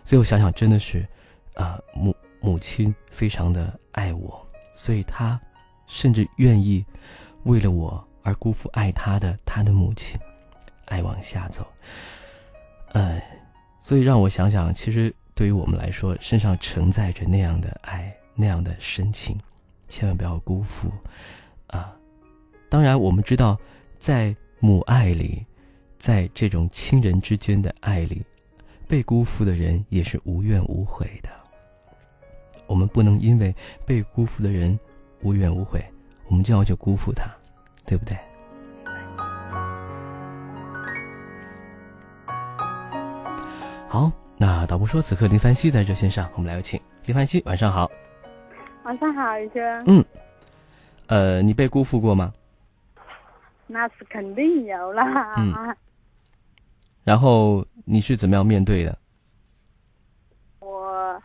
[0.05, 1.07] 所以我想想，真的是，
[1.55, 5.41] 啊，母母亲非常的爱我，所以她
[5.87, 6.85] 甚至愿意
[7.45, 10.19] 为了我而辜负爱她的她的母亲，
[10.87, 11.67] 爱往下走。
[12.93, 13.21] 呃，
[13.81, 15.15] 所以让我想想，其实。
[15.33, 19.41] 对于我们来说，身上承载着那样的爱，那样的深情，
[19.89, 20.93] 千万不要辜负，
[21.69, 21.97] 啊！
[22.69, 23.59] 当然，我们知道，
[23.97, 25.45] 在母爱里，
[25.99, 28.23] 在这种亲人之间的爱里，
[28.87, 31.31] 被辜负的人也是无怨无悔的。
[32.67, 34.79] 我们不能因为被辜负的人
[35.23, 35.85] 无怨无悔，
[36.29, 37.25] 我们就要去辜负他，
[37.85, 38.17] 对不对？
[43.89, 44.13] 好。
[44.43, 47.91] 那导播说，此刻林凡希在热线上，我们来有请林凡希，晚上好。
[48.85, 49.61] 晚上好，宇哥。
[49.87, 50.03] 嗯，
[51.09, 52.33] 呃，你被辜负过吗？
[53.71, 55.35] 那是肯定有啦。
[55.39, 55.77] 嗯。
[57.05, 58.99] 然后你是怎么样面对的？
[60.59, 61.23] 我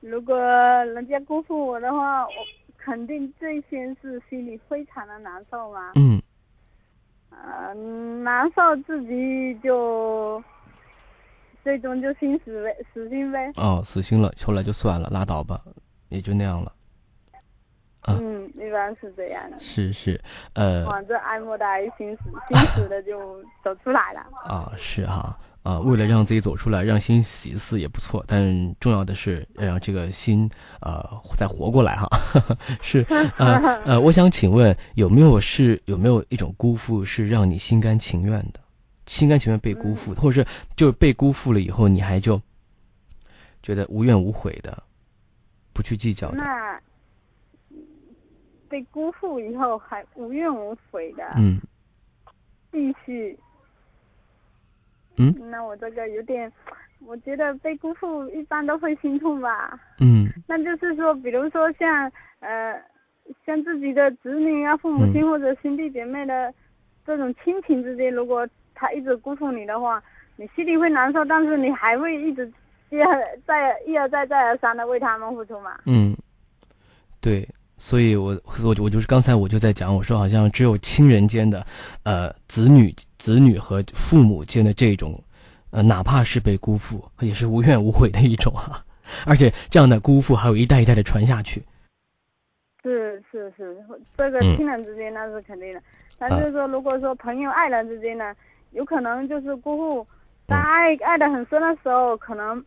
[0.00, 2.32] 如果人家辜负我的话，我
[2.78, 5.92] 肯定最先是心里非常的难受嘛。
[5.96, 6.20] 嗯。
[7.30, 10.42] 嗯，难受自己就。
[11.64, 13.48] 最终就心死呗，死心呗。
[13.54, 15.62] 哦，死心了，后来就算了，拉倒吧，
[16.08, 16.72] 也就那样了。
[18.08, 19.56] 嗯，一般是这样的。
[19.60, 20.20] 是是，
[20.54, 20.84] 呃。
[20.86, 24.20] 往这爱莫大于心死，心死了就走出来了。
[24.44, 30.50] 啊，是哈，啊，为了让自己走出来，让心死一次也不错，但重要的是要让这个心
[30.80, 31.00] 呃
[31.36, 32.08] 再活过来哈。
[32.82, 33.06] 是，
[33.38, 38.60] 呃呃，我想请问有没有是有没有一种辜负是让你心甘情愿的？
[39.06, 42.40] 心甘情愿被辜负，或者是就是被辜负了以后，你还就
[43.62, 44.82] 觉得无怨无悔的，
[45.72, 46.38] 不去计较的。
[46.38, 46.80] 那
[48.72, 51.60] 被辜负以后还无怨无悔的，嗯，
[52.72, 53.38] 继续。
[55.18, 55.34] 嗯。
[55.50, 56.50] 那我这个有点，
[57.04, 59.78] 我觉得被辜负一般都会心痛吧。
[60.00, 60.32] 嗯。
[60.48, 62.10] 那就是说，比如说像
[62.40, 62.82] 呃，
[63.44, 66.52] 像自己的子女啊、父母亲或者兄弟姐妹的
[67.04, 68.48] 这种亲情之间，如果。
[68.74, 70.02] 他一直辜负你的话，
[70.34, 72.50] 你心里会难受，但是你还会一直
[72.90, 75.78] 一而再、一而再、再而三的为他们付出嘛？
[75.86, 76.16] 嗯，
[77.20, 77.48] 对，
[77.82, 81.66] 所以我我我就是刚才我就在讲，我说好像只有亲人间的，
[82.04, 85.20] 呃，子女子女和父母间的这种，
[85.72, 88.84] 呃，哪怕是被辜负，也是无怨无悔的一种啊，
[89.26, 91.60] 而且这样的辜负还有一代一代的传下去。
[92.84, 93.76] 是是是，
[94.16, 95.82] 这个亲人之间那是肯定的，
[96.16, 98.32] 但是说如果说朋友爱人之间呢？
[98.70, 100.06] 有可能就是辜负，
[100.46, 102.64] 在爱爱的很深的时候，可能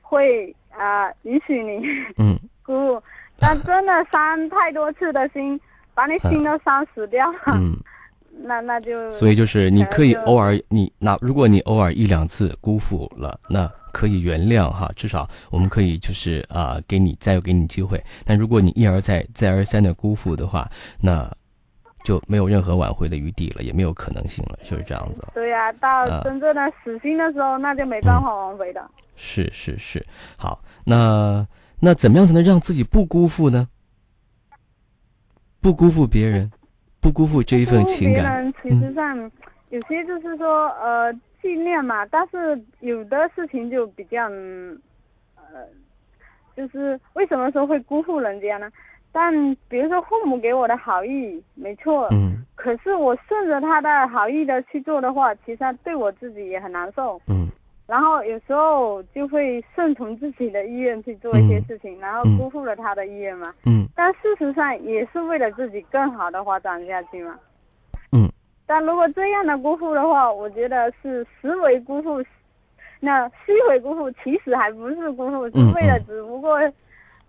[0.00, 1.84] 会啊、允许你
[2.16, 2.38] 嗯。
[2.64, 3.02] 姑父，
[3.38, 5.60] 但真的伤太多次的心，
[5.94, 7.76] 把你心都伤死掉了，嗯，
[8.44, 18.02] 那那就所以就是你可以偶尔你那如果你偶尔一两次辜负了，那可以原谅哈，至少我们可以就是啊、给你再给你机会。
[18.24, 20.66] 但如果你一而再再而三的辜负的话，
[21.00, 21.30] 那
[22.04, 25.26] 就没有任何挽回的余地了，也没有可能性了，就是这样子。
[25.34, 28.82] 对呀、到啊真正的死心的时候，那就没办法挽回的。
[29.14, 30.04] 是是是，
[30.36, 31.46] 好，那
[31.84, 33.68] 那怎么样才能让自己不辜负呢？
[35.60, 36.48] 不辜负别人，
[37.00, 38.52] 不辜负这一份情感。
[38.62, 39.30] 其实上、
[39.70, 41.12] 有些就是说呃
[41.42, 44.80] 纪念嘛，但是有的事情就比较嗯
[45.36, 45.66] 呃，
[46.56, 48.70] 就是为什么说会辜负人家呢？
[49.10, 49.32] 但
[49.68, 57.20] 比如说父母给我的好意，没错，嗯可是我顺着他的好意的去做的话，其实他对我自己也很难受。
[57.26, 57.48] 嗯
[57.86, 63.52] 然后有时候就会顺从自己的意愿去做一些事情，然后嗯辜负了他的意愿嘛。
[63.66, 67.38] 嗯但事实上也是为了自己更好的发展下去嘛。
[68.12, 68.28] 嗯。
[68.66, 72.24] 但如果这样的辜负的话，我觉得是实为辜负，
[73.00, 76.58] 那虚为辜负，其实还不是辜负，是嗯为了嗯只不过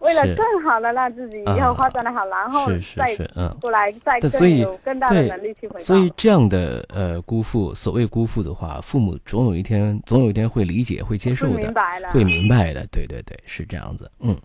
[0.04, 5.80] 为了更好的让自己以后发展的好，然后是是再是嗯过来再更有更大的能力去回报。
[5.80, 12.86] 所以这样的呃辜负，所谓辜负的话，父母总有一天总有一天会理解、会接受的，明白了，会明白的。
[12.92, 14.12] 对对对，是这样子。
[14.20, 14.38] 嗯，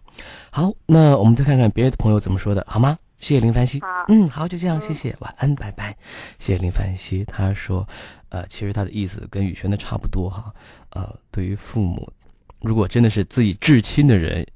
[0.51, 2.97] 好，那我们再看看别的朋友怎么说的，好吗？
[3.19, 3.81] 谢谢林凡希。
[4.07, 5.97] 嗯，好，就这样，嗯谢谢，晚安，拜拜。
[6.39, 7.85] 谢谢林凡希，他说，
[8.29, 10.55] 呃，其实他的意思跟宇轩的差不多哈。
[10.91, 12.09] 呃，对于父母，
[12.61, 14.47] 如果真的是自己至亲的人，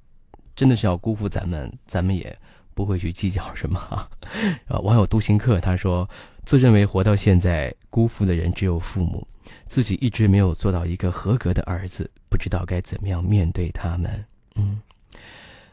[0.54, 2.36] 真的是要辜负咱们，咱们也
[2.74, 3.78] 不会去计较什么。
[3.80, 4.08] 啊，
[4.82, 6.08] 网友独行客他说，
[6.44, 9.26] 自认为活到现在，辜负的人只有父母，
[9.66, 14.24] 自己一直没有做到一个合格的儿子，不知道该怎么样面对他们。
[14.56, 14.80] 嗯，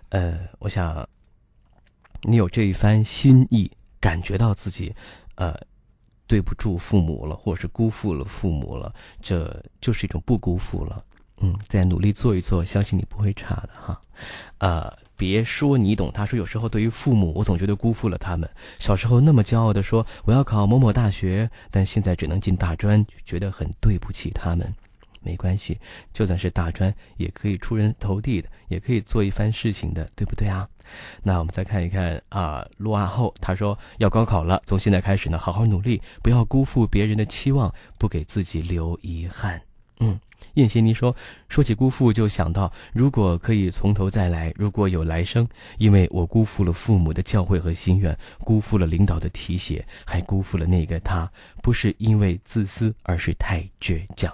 [0.09, 1.07] 呃，我想
[2.23, 3.69] 你有这一番心意，
[3.99, 4.93] 感觉到自己，
[5.35, 5.57] 呃，
[6.27, 11.03] 对不住父母了，或者是辜负了父母了，这就是一种不辜负了。
[11.41, 14.01] 嗯，再努力做一做，相信你不会差的哈。
[14.57, 18.49] 呃，别说你懂，他说有时候对于父母，我总觉得辜负了他们。
[18.77, 24.73] 小时候那么骄傲的说我要考某某大学，但现在只能进大专，觉得很对不起他们。
[25.21, 25.77] 没关系，
[26.13, 30.67] 就算是大专，也可以出人头地的，也可以做一番事情的，对不对啊？
[31.21, 39.61] 那我们再看一看啊，陆阿后他说要高考了，从现在开始呢，好好努力，不要辜负别人的期望，不给自己留遗憾。
[39.99, 40.17] 嗯，
[40.55, 41.15] 燕邪妮说，
[41.47, 51.31] 说起辜负就想到，如果可以从头再来，如果有来生，因为我辜负了父母的教诲和心愿，辜负了领导的提携，还辜负了那个他，
[51.61, 54.33] 不是因为自私，而是太倔强。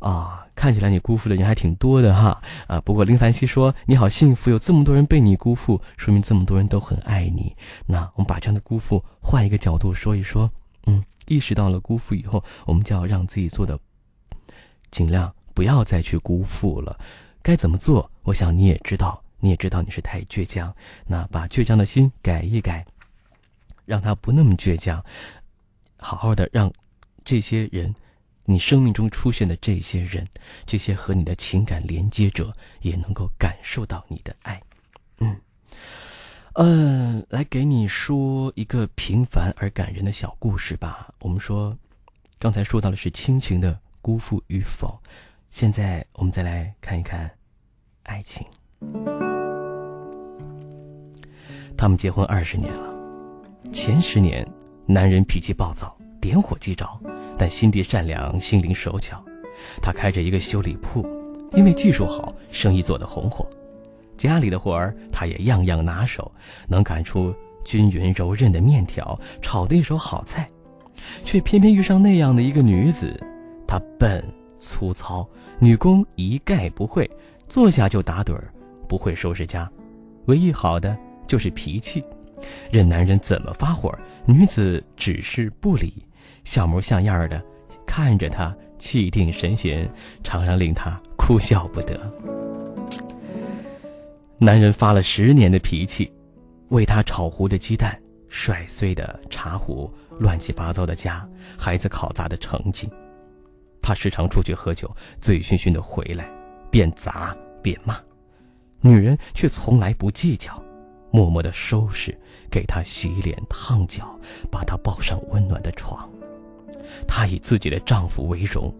[0.00, 2.80] 啊，看起来你辜负的人还挺多的哈啊！
[2.80, 7.54] 不过林凡希说你好幸福，有这么多人被你辜负，说明这么多人都很爱你。
[7.86, 10.50] 那我们把这样的辜负换一个角度说一说，
[10.86, 13.78] 嗯，意识到了辜负以后，我们就要让自己做的
[14.90, 16.98] 尽量不要再去辜负了。
[17.42, 18.10] 该怎么做？
[18.22, 20.74] 我想你也知道，你也知道你是太倔强，
[21.06, 22.84] 那把倔强的心改一改，
[23.84, 25.04] 让他不那么倔强，
[25.98, 26.72] 好好的让
[27.24, 27.94] 这些人。
[28.48, 30.24] 你生命中出现的这些人，
[30.64, 34.62] 这些和你的情感连接者，也能够感受到你的爱。
[35.18, 35.36] 嗯，
[36.52, 41.12] 呃，来给你说一个平凡而感人的小故事吧。
[41.18, 41.76] 我们说，
[42.38, 43.76] 刚才说到的是亲情的
[44.06, 44.96] 辜负与否，
[45.50, 47.28] 现在我们再来看一看
[48.04, 48.46] 爱情。
[51.76, 52.94] 他们结婚二十年了，
[53.72, 54.46] 前十年，
[54.86, 56.88] 男人脾气暴躁，点火即着。
[57.36, 59.20] 但心地善良，心灵手巧。
[59.82, 61.04] 他开着一个修理铺，
[61.54, 63.44] 因为技术好，生意做得红火。
[64.16, 66.30] 家里的活儿他也样样拿手，
[66.68, 67.34] 能擀出
[67.64, 70.46] 均匀柔韧的面条，炒的一手好菜。
[71.24, 73.20] 却偏偏遇上那样的一个女子，
[73.66, 74.24] 他笨
[74.58, 77.10] 粗糙，女工一概不会，
[77.48, 78.52] 坐下就打盹儿，
[78.88, 79.70] 不会收拾家。
[80.26, 80.96] 唯一好的
[81.26, 82.02] 就是脾气，
[82.70, 83.92] 任男人怎么发火，
[84.24, 85.92] 女子只是不理。
[86.44, 87.42] 像模像样的
[87.84, 89.88] 看着他，气定神闲，
[90.22, 91.98] 常常令他哭笑不得。
[94.38, 96.12] 男人发了十年的脾气，
[96.68, 97.98] 为他炒糊的鸡蛋、
[98.28, 102.88] 摔碎的茶壶、乱七八糟的家、孩子考砸的成绩。
[103.86, 106.28] 他时常出去喝酒，醉醺醺的回来，
[106.72, 107.32] 边砸
[107.62, 107.96] 边骂，
[108.80, 110.60] 女人却从来不计较，
[111.12, 112.12] 默默的收拾，
[112.50, 114.18] 给他洗脸烫脚，
[114.50, 116.10] 把他抱上温暖的床。
[117.06, 118.74] 她以自己的丈夫为荣，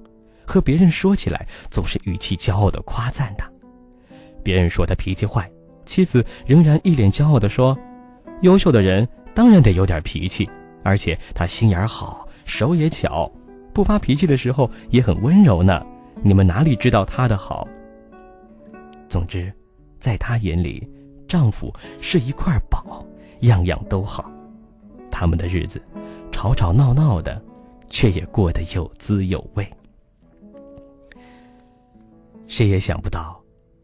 [0.44, 3.48] 和别人说起来总是语气骄傲的夸赞他。
[4.42, 5.48] 别人说他脾气坏，
[5.84, 7.78] 妻子仍然一脸骄傲地说
[8.42, 10.50] ：“优秀的人当然得有点脾气，
[10.82, 13.30] 而且他心眼好，手也巧，
[13.76, 15.84] 不发脾气的时候也很温柔呢。
[16.22, 17.68] 你们哪里知道他的好？”
[19.06, 19.52] 总之，
[20.00, 20.88] 在他眼里，
[21.28, 21.70] 丈夫
[22.00, 23.04] 是一块宝，
[23.40, 24.32] 样样都好。
[25.10, 25.78] 他们的日子，
[26.32, 27.38] 吵吵闹闹的，
[27.90, 29.70] 却也过得有滋有味。
[32.46, 33.38] 谁也想不到，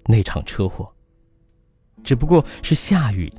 [0.07, 0.91] 那场车祸，
[2.03, 3.31] 只不过是下雨，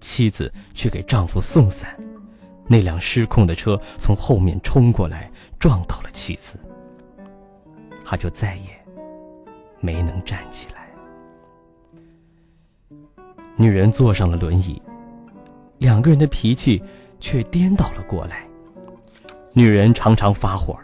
[0.00, 1.94] 妻子去给丈夫送伞，
[2.66, 6.58] 那辆失控的车从后面冲过来，撞到了妻子，
[8.04, 8.70] 他就再也
[9.80, 10.88] 没能站起来。
[13.56, 14.80] 女人坐上了轮椅，
[15.78, 16.80] 两个人的脾气
[17.18, 18.46] 却颠倒了过来。
[19.52, 20.78] 女人常常发火。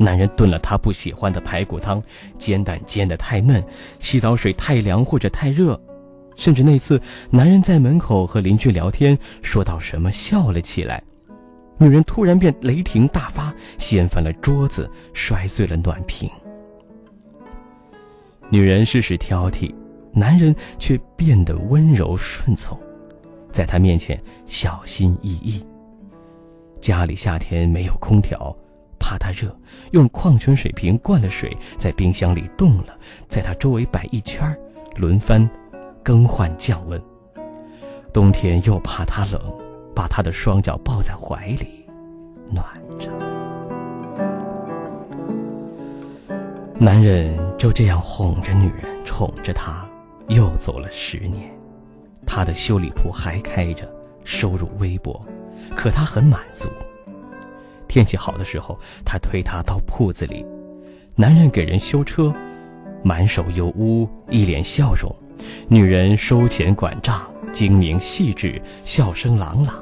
[0.00, 2.00] 男人炖了他不喜欢的排骨汤，
[2.38, 3.60] 煎蛋煎得太嫩，
[3.98, 5.80] 洗澡水太凉或者太热，
[6.36, 11.02] 甚至那次男人在门口和邻居聊天，说到什么笑了起来，
[11.78, 16.28] 女人突然便雷霆大发，掀翻了桌子，摔碎了暖瓶。
[18.50, 19.74] 女人事事挑剔，
[20.12, 22.78] 男人却变得温柔顺从，
[23.52, 25.64] 在他面前小心翼翼。
[26.80, 28.56] 家里夏天没有空调。
[29.00, 29.56] 怕他热，
[29.92, 32.98] 用矿泉水瓶灌了水，在冰箱里冻了，
[33.28, 34.54] 在他周围摆一圈
[34.96, 35.48] 轮番
[36.02, 37.00] 更换降温。
[38.12, 39.40] 冬天又怕他冷，
[39.98, 41.84] 把他的双脚抱在怀里，
[42.52, 42.64] 暖
[43.00, 43.10] 着。
[46.78, 49.84] 男人就这样哄着女人，宠着她，
[50.28, 51.52] 又走了十年。
[52.24, 53.92] 他的修理铺还开着，
[54.22, 55.20] 收入微薄，
[55.74, 56.68] 可他很满足。
[57.88, 60.46] 天气好的时候，他推她到铺子里，
[61.16, 62.32] 男人给人修车，
[63.02, 65.12] 满手油污，一脸笑容；
[65.68, 69.74] 女人收钱管账，精明细致，笑声朗朗。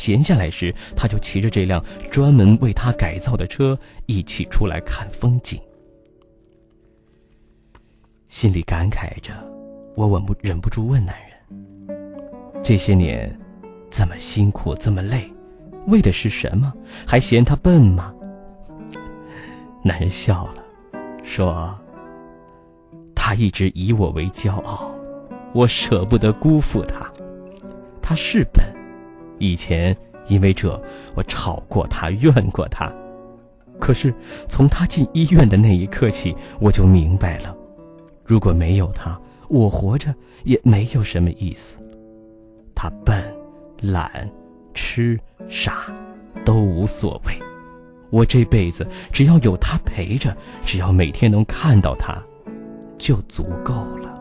[0.00, 5.60] 闲下来时，他就骑着这辆专门为他改造的车，一起出来看风景。
[8.30, 9.34] 心里感慨着，
[9.94, 11.92] 我忍不忍不住问男人：
[12.62, 13.38] 这些年，
[13.90, 15.30] 这么辛苦，这么累。
[15.88, 16.72] 为的是什么？
[17.06, 18.14] 还嫌他笨吗？
[19.84, 20.64] 男人笑了，
[21.22, 21.78] 说
[23.14, 24.90] ：“他一直以我为骄傲，
[25.52, 27.06] 我舍不得辜负他。
[28.00, 28.64] 他是笨，
[29.40, 29.96] 以前
[30.28, 30.80] 因为这
[31.16, 32.92] 我吵过他，怨过他。
[33.80, 34.14] 可是
[34.48, 37.52] 从他进医院的那一刻起，我就明白了，
[38.24, 40.14] 如果没有他，我活着
[40.44, 41.76] 也没有什么意思。
[42.74, 43.20] 他笨，
[43.80, 44.08] 懒。”
[44.72, 45.18] 吃
[45.48, 45.92] 傻
[46.44, 47.34] 都无所谓，
[48.10, 50.34] 我这辈子只要有他陪着，
[50.64, 52.16] 只要每天能看到他，
[52.96, 54.16] 就足够了。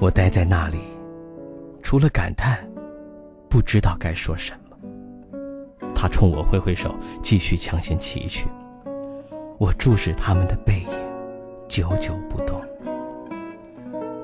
[0.00, 0.78] 我待在那里，
[1.84, 2.66] 除了感叹，
[3.48, 4.76] 不知道该说什么。
[5.94, 8.46] 他冲我挥挥手，继续抢先骑去。
[9.58, 10.88] 我注视他们的背影，
[11.68, 12.60] 久久不动。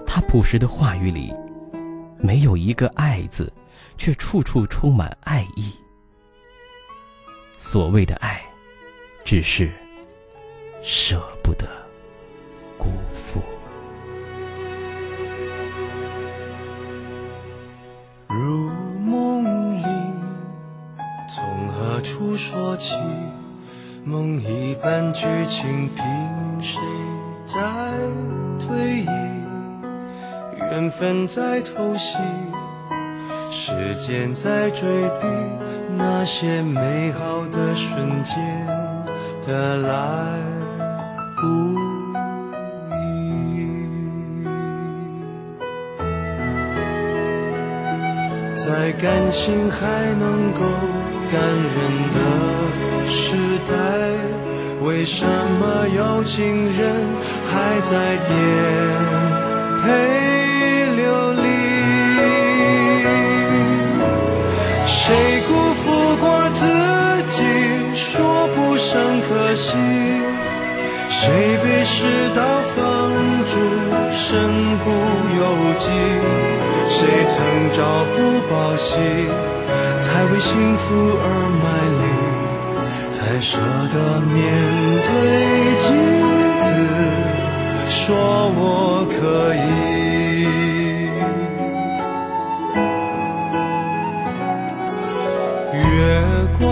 [0.07, 1.33] 他朴实的话语里。
[2.23, 3.51] 没有一个“爱”字，
[3.97, 5.73] 却处处充满爱意。
[7.57, 8.43] 所谓的爱，
[9.25, 9.73] 只是
[10.83, 11.67] 舍不得
[12.77, 13.41] 辜负。
[22.31, 22.95] 何处说起？
[24.05, 26.05] 梦一般剧情，凭
[26.61, 26.81] 谁
[27.45, 27.61] 在
[28.57, 29.09] 推移？
[30.57, 32.19] 缘分在偷袭，
[33.51, 34.89] 时间在追
[35.21, 35.27] 逼，
[35.97, 38.37] 那些美好的瞬间
[39.45, 39.91] 的来
[41.37, 41.81] 不。
[48.55, 50.63] 在感情还能够
[51.31, 51.79] 感人
[52.13, 52.19] 的
[53.07, 53.23] 时
[53.69, 53.73] 代，
[54.83, 56.81] 为什么有情人
[57.49, 57.53] 还
[57.89, 57.93] 在
[58.27, 58.31] 颠
[59.81, 59.85] 沛
[60.97, 61.03] 流
[61.35, 61.39] 离？
[64.87, 64.99] 谁
[65.47, 66.67] 辜负过自
[67.29, 67.39] 己，
[67.95, 69.01] 说不上？
[69.29, 69.77] 可惜，
[71.09, 71.21] 谁
[71.63, 71.95] 被世
[72.35, 72.43] 道
[72.75, 72.81] 放
[73.45, 73.53] 逐，
[74.11, 74.27] 身
[74.83, 74.91] 不
[75.39, 75.43] 由
[75.79, 75.87] 己？
[76.89, 77.39] 谁曾
[77.73, 77.79] 朝
[78.17, 78.19] 不
[78.53, 78.99] 保夕，
[80.13, 80.83] 才为幸福
[81.23, 81.25] 而
[81.63, 81.65] 卖
[82.01, 82.03] 力，
[83.13, 83.57] 才舍
[83.93, 84.37] 得面
[85.07, 85.09] 对
[85.79, 85.87] 镜
[86.61, 86.69] 子，
[87.89, 87.99] 说
[88.57, 88.59] 我
[89.09, 89.15] 可
[89.55, 89.59] 以。
[95.73, 95.79] 月
[96.59, 96.69] 光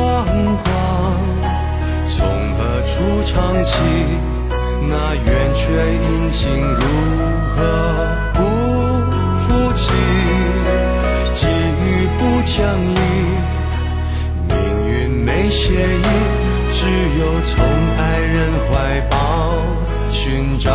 [0.64, 0.66] 光。
[2.04, 2.16] 从
[2.56, 3.32] 何处唱
[3.64, 3.70] 起？
[4.90, 5.62] 那圆缺
[5.94, 6.42] 阴晴
[6.74, 6.80] 如
[7.54, 7.56] 何
[12.48, 12.98] 相依，
[14.48, 14.56] 命
[14.88, 16.08] 运没协议，
[16.72, 16.80] 只
[17.20, 17.62] 有从
[17.98, 18.36] 爱人
[18.66, 19.16] 怀抱
[20.10, 20.72] 寻找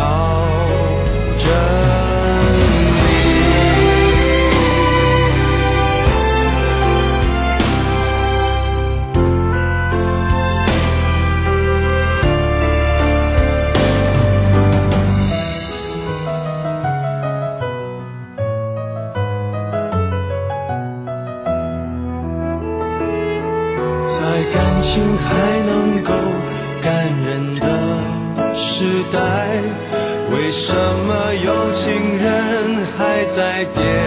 [33.54, 34.03] 再见。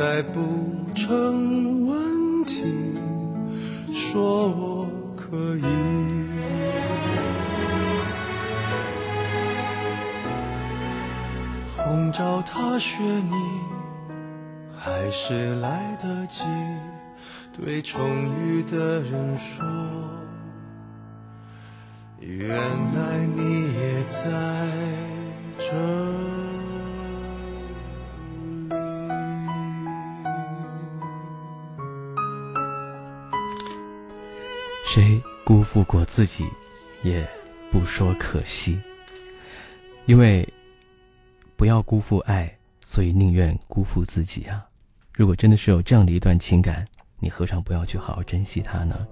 [0.00, 0.40] 再不
[0.94, 2.64] 成问题，
[3.92, 5.62] 说我可以。
[11.76, 13.34] 红照踏雪泥，
[14.74, 16.44] 还是来得及。
[17.52, 19.62] 对重遇的人说，
[22.20, 24.24] 原来你也在
[25.58, 25.66] 这
[26.14, 26.19] 里。
[34.92, 36.44] 谁辜负过自己，
[37.04, 37.24] 也
[37.70, 38.76] 不说可惜。
[40.04, 40.44] 因为
[41.54, 42.52] 不要辜负爱，
[42.84, 44.66] 所以宁愿辜负自己啊！
[45.14, 46.84] 如果真的是有这样的一段情感，
[47.20, 49.06] 你何尝不要去好好珍惜它呢？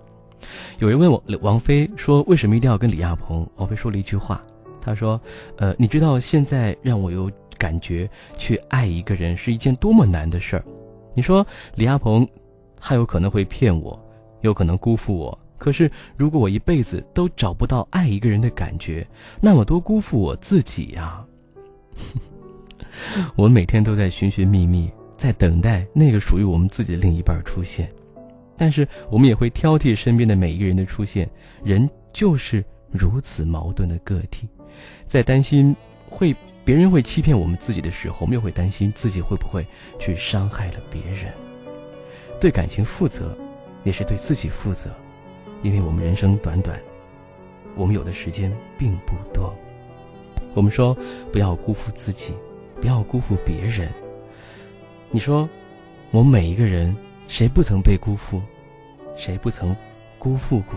[0.81, 4.43] 有人问我王菲说：“为什么一定要跟李亚鹏？”王菲说了一句话，
[4.81, 5.21] 她说
[5.59, 10.65] ：“呃，你知道现在让我有感觉去爱一个人是一件多么难的事儿。
[11.15, 12.29] 你说李亚鹏，
[12.81, 13.97] 他有可能会骗我，
[14.41, 19.07] 有可能辜负我。”可是，如果我一辈子都找不到爱一个人的感觉，
[19.41, 21.25] 那么多辜负我自己呀！
[23.37, 27.93] 我每天都在寻寻觅觅，在等待那个属于我们自己的另一半出现，
[28.57, 31.29] 但是我们也会挑剔身边的每一个人的出现。
[31.63, 34.49] 人就是如此矛盾的个体，
[35.07, 35.75] 在担心
[36.09, 36.35] 会
[36.65, 39.67] 别人会欺骗我们自己的时候，我们又会担心自己会不会
[39.99, 41.33] 去伤害了别人。
[42.41, 43.37] 对感情负责，
[43.83, 44.91] 也是对自己负责。
[45.63, 46.79] 因为我们人生短短，
[47.75, 49.55] 我们有的时间并不多。
[50.55, 50.97] 我们说
[51.33, 52.33] 不要辜负自己，
[52.81, 53.89] 不要辜负别人。
[55.11, 55.49] 你说，
[56.11, 56.97] 我们每一个人，
[57.27, 58.41] 谁不曾被辜负？
[59.17, 59.75] 谁不曾
[60.19, 60.75] 辜负过？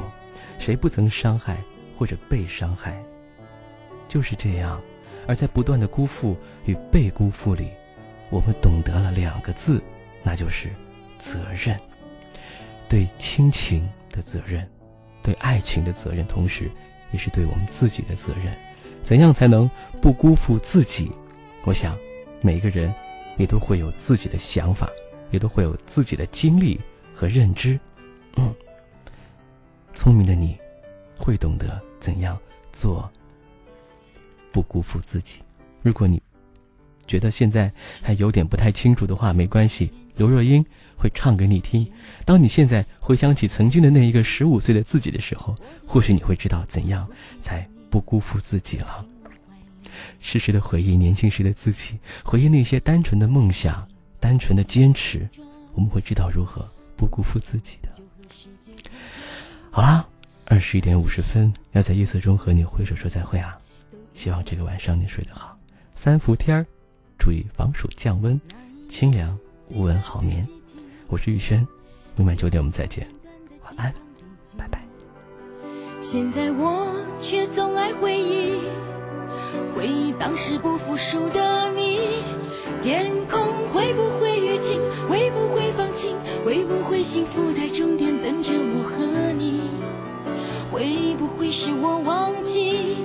[0.58, 1.58] 谁不曾伤害
[1.98, 3.02] 或者被伤害？
[4.08, 4.82] 就是这样。
[5.28, 7.70] 而在不断的辜负与被辜负里，
[8.32, 9.82] 我们懂得了两个字，
[10.24, 10.70] 那就是
[11.20, 11.80] 责任。
[12.90, 13.88] 对亲情。
[14.12, 14.70] 的责任，
[15.24, 16.70] 对爱情的责任，同时，
[17.12, 18.54] 也是对我们自己的责任。
[19.04, 21.12] 怎样才能不辜负自己？
[21.64, 21.98] 我想，
[22.42, 22.94] 每个人
[23.38, 24.90] 也都会有自己的想法，
[25.32, 26.80] 也都会有自己的经历
[27.16, 27.80] 和认知。
[28.36, 28.54] 嗯，
[29.94, 30.56] 聪明的你，
[31.18, 32.38] 会懂得怎样
[32.72, 33.12] 做，
[34.52, 35.42] 不辜负自己。
[35.82, 36.22] 如果你
[37.08, 40.64] 觉得现在还有点不太清楚的话，没关系，刘若英。
[41.02, 41.92] 会唱给你听。
[42.26, 45.56] 当你现在回想起曾经的那一个十五岁的自己的时候，
[45.88, 49.04] 或许你会知道怎样才不辜负自己了。
[50.20, 53.88] 适时的回忆年轻时的自己，回忆那些单纯的梦想、
[54.20, 55.28] 单纯的坚持，
[55.74, 57.90] 我们会知道如何不辜负自己的。
[59.72, 60.06] 好啦，
[60.46, 63.58] 二十一点五十分，要在夜色中和你挥手说再会啊！
[64.14, 65.58] 希望这个晚上你睡得好。
[65.96, 66.66] 三伏天儿，
[67.18, 68.40] 注意防暑降温，
[68.88, 69.36] 清凉
[69.70, 70.48] 无蚊好眠。
[71.12, 71.68] 我是宇轩，
[72.16, 73.06] 明晚九点我们再见，
[73.66, 73.94] 晚安，
[74.58, 74.82] 拜拜。
[76.00, 78.62] 现在我却总爱回忆，
[79.76, 82.24] 回忆当时不服输的你。
[82.82, 83.42] 天空
[83.74, 84.80] 会不会雨停？
[85.10, 86.16] 会不会放晴？
[86.46, 89.70] 会不会幸福在终点等着我和你？
[90.72, 92.96] 会不会是我忘记，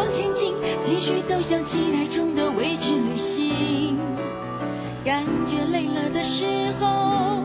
[0.00, 3.98] 往前进，继续走向期待中的未知旅行。
[5.04, 7.44] 感觉累了的时候，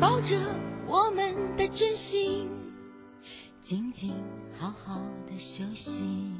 [0.00, 0.38] 抱着
[0.86, 2.48] 我们的真心，
[3.60, 4.14] 静静
[4.58, 6.32] 好好的休息。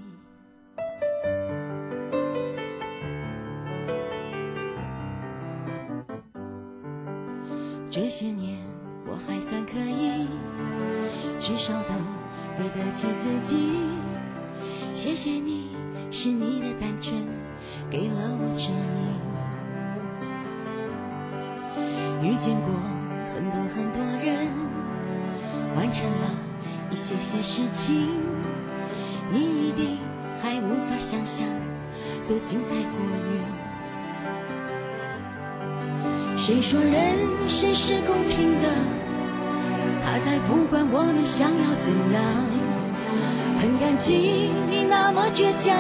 [7.91, 8.59] 这些年
[9.07, 10.27] 我还算可以，
[11.39, 11.95] 至少都
[12.57, 14.00] 对得起自己。
[15.03, 15.71] 谢谢你，
[16.11, 17.25] 是你的单纯
[17.89, 18.77] 给了我指引。
[22.23, 22.69] 遇见过
[23.33, 24.47] 很多很多人，
[25.75, 26.29] 完成了
[26.91, 28.11] 一些些事情，
[29.33, 29.97] 你一定
[30.43, 31.49] 还无法想象
[32.29, 33.01] 多精彩过
[33.33, 33.41] 瘾。
[36.37, 37.17] 谁说人
[37.49, 38.69] 生是公平的？
[40.05, 42.60] 他才不管我们想要怎样。
[43.61, 45.77] 很感激你那么倔强，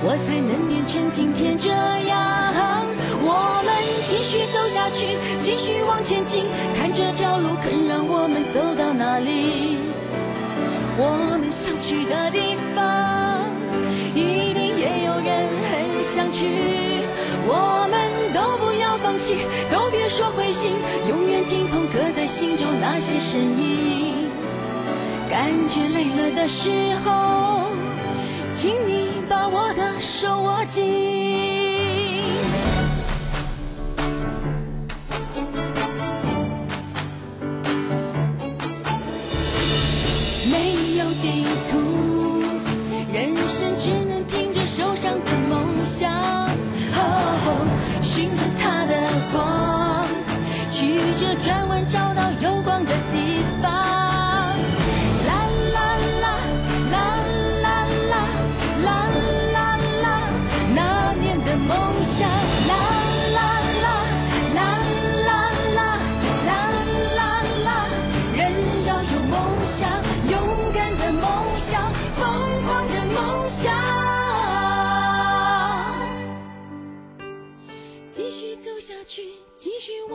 [0.00, 2.86] 我才能变成今天这样。
[3.20, 3.74] 我们
[4.06, 6.44] 继续走下去，继续往前进，
[6.78, 9.78] 看这条路肯让我们走到哪里。
[10.96, 13.50] 我们想去的地方，
[14.14, 16.46] 一定也有人很想去。
[17.48, 17.98] 我们
[18.32, 19.34] 都不要放弃，
[19.68, 20.76] 都别说灰心，
[21.08, 24.25] 永远听从刻在心中那些声音。
[25.36, 27.68] 感觉累了的时候，
[28.54, 30.82] 请你把我的手握紧。
[40.50, 42.40] 没有地图，
[43.12, 46.10] 人生只能凭着手上的梦想。
[46.94, 47.68] 哦，
[48.02, 48.96] 循着它的
[49.34, 50.06] 光，
[50.70, 53.35] 曲折转弯，找到有光的地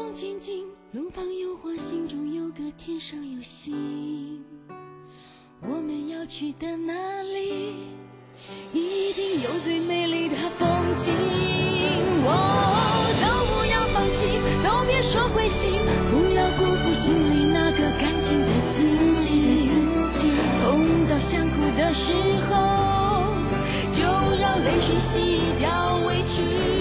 [0.01, 4.43] 继续往前进，路旁有花，心中有歌，天上有星。
[5.61, 7.75] 我们要去的那里，
[8.73, 11.13] 一定有最美丽的风景。
[12.25, 12.33] 哦，
[13.21, 14.25] 都不要放弃，
[14.63, 15.71] 都别说灰心，
[16.09, 18.81] 不要辜负心里那个干净的自
[19.21, 19.29] 己。
[20.63, 22.13] 痛到想哭的时
[22.49, 22.51] 候，
[23.93, 24.01] 就
[24.39, 26.80] 让泪水洗掉委屈。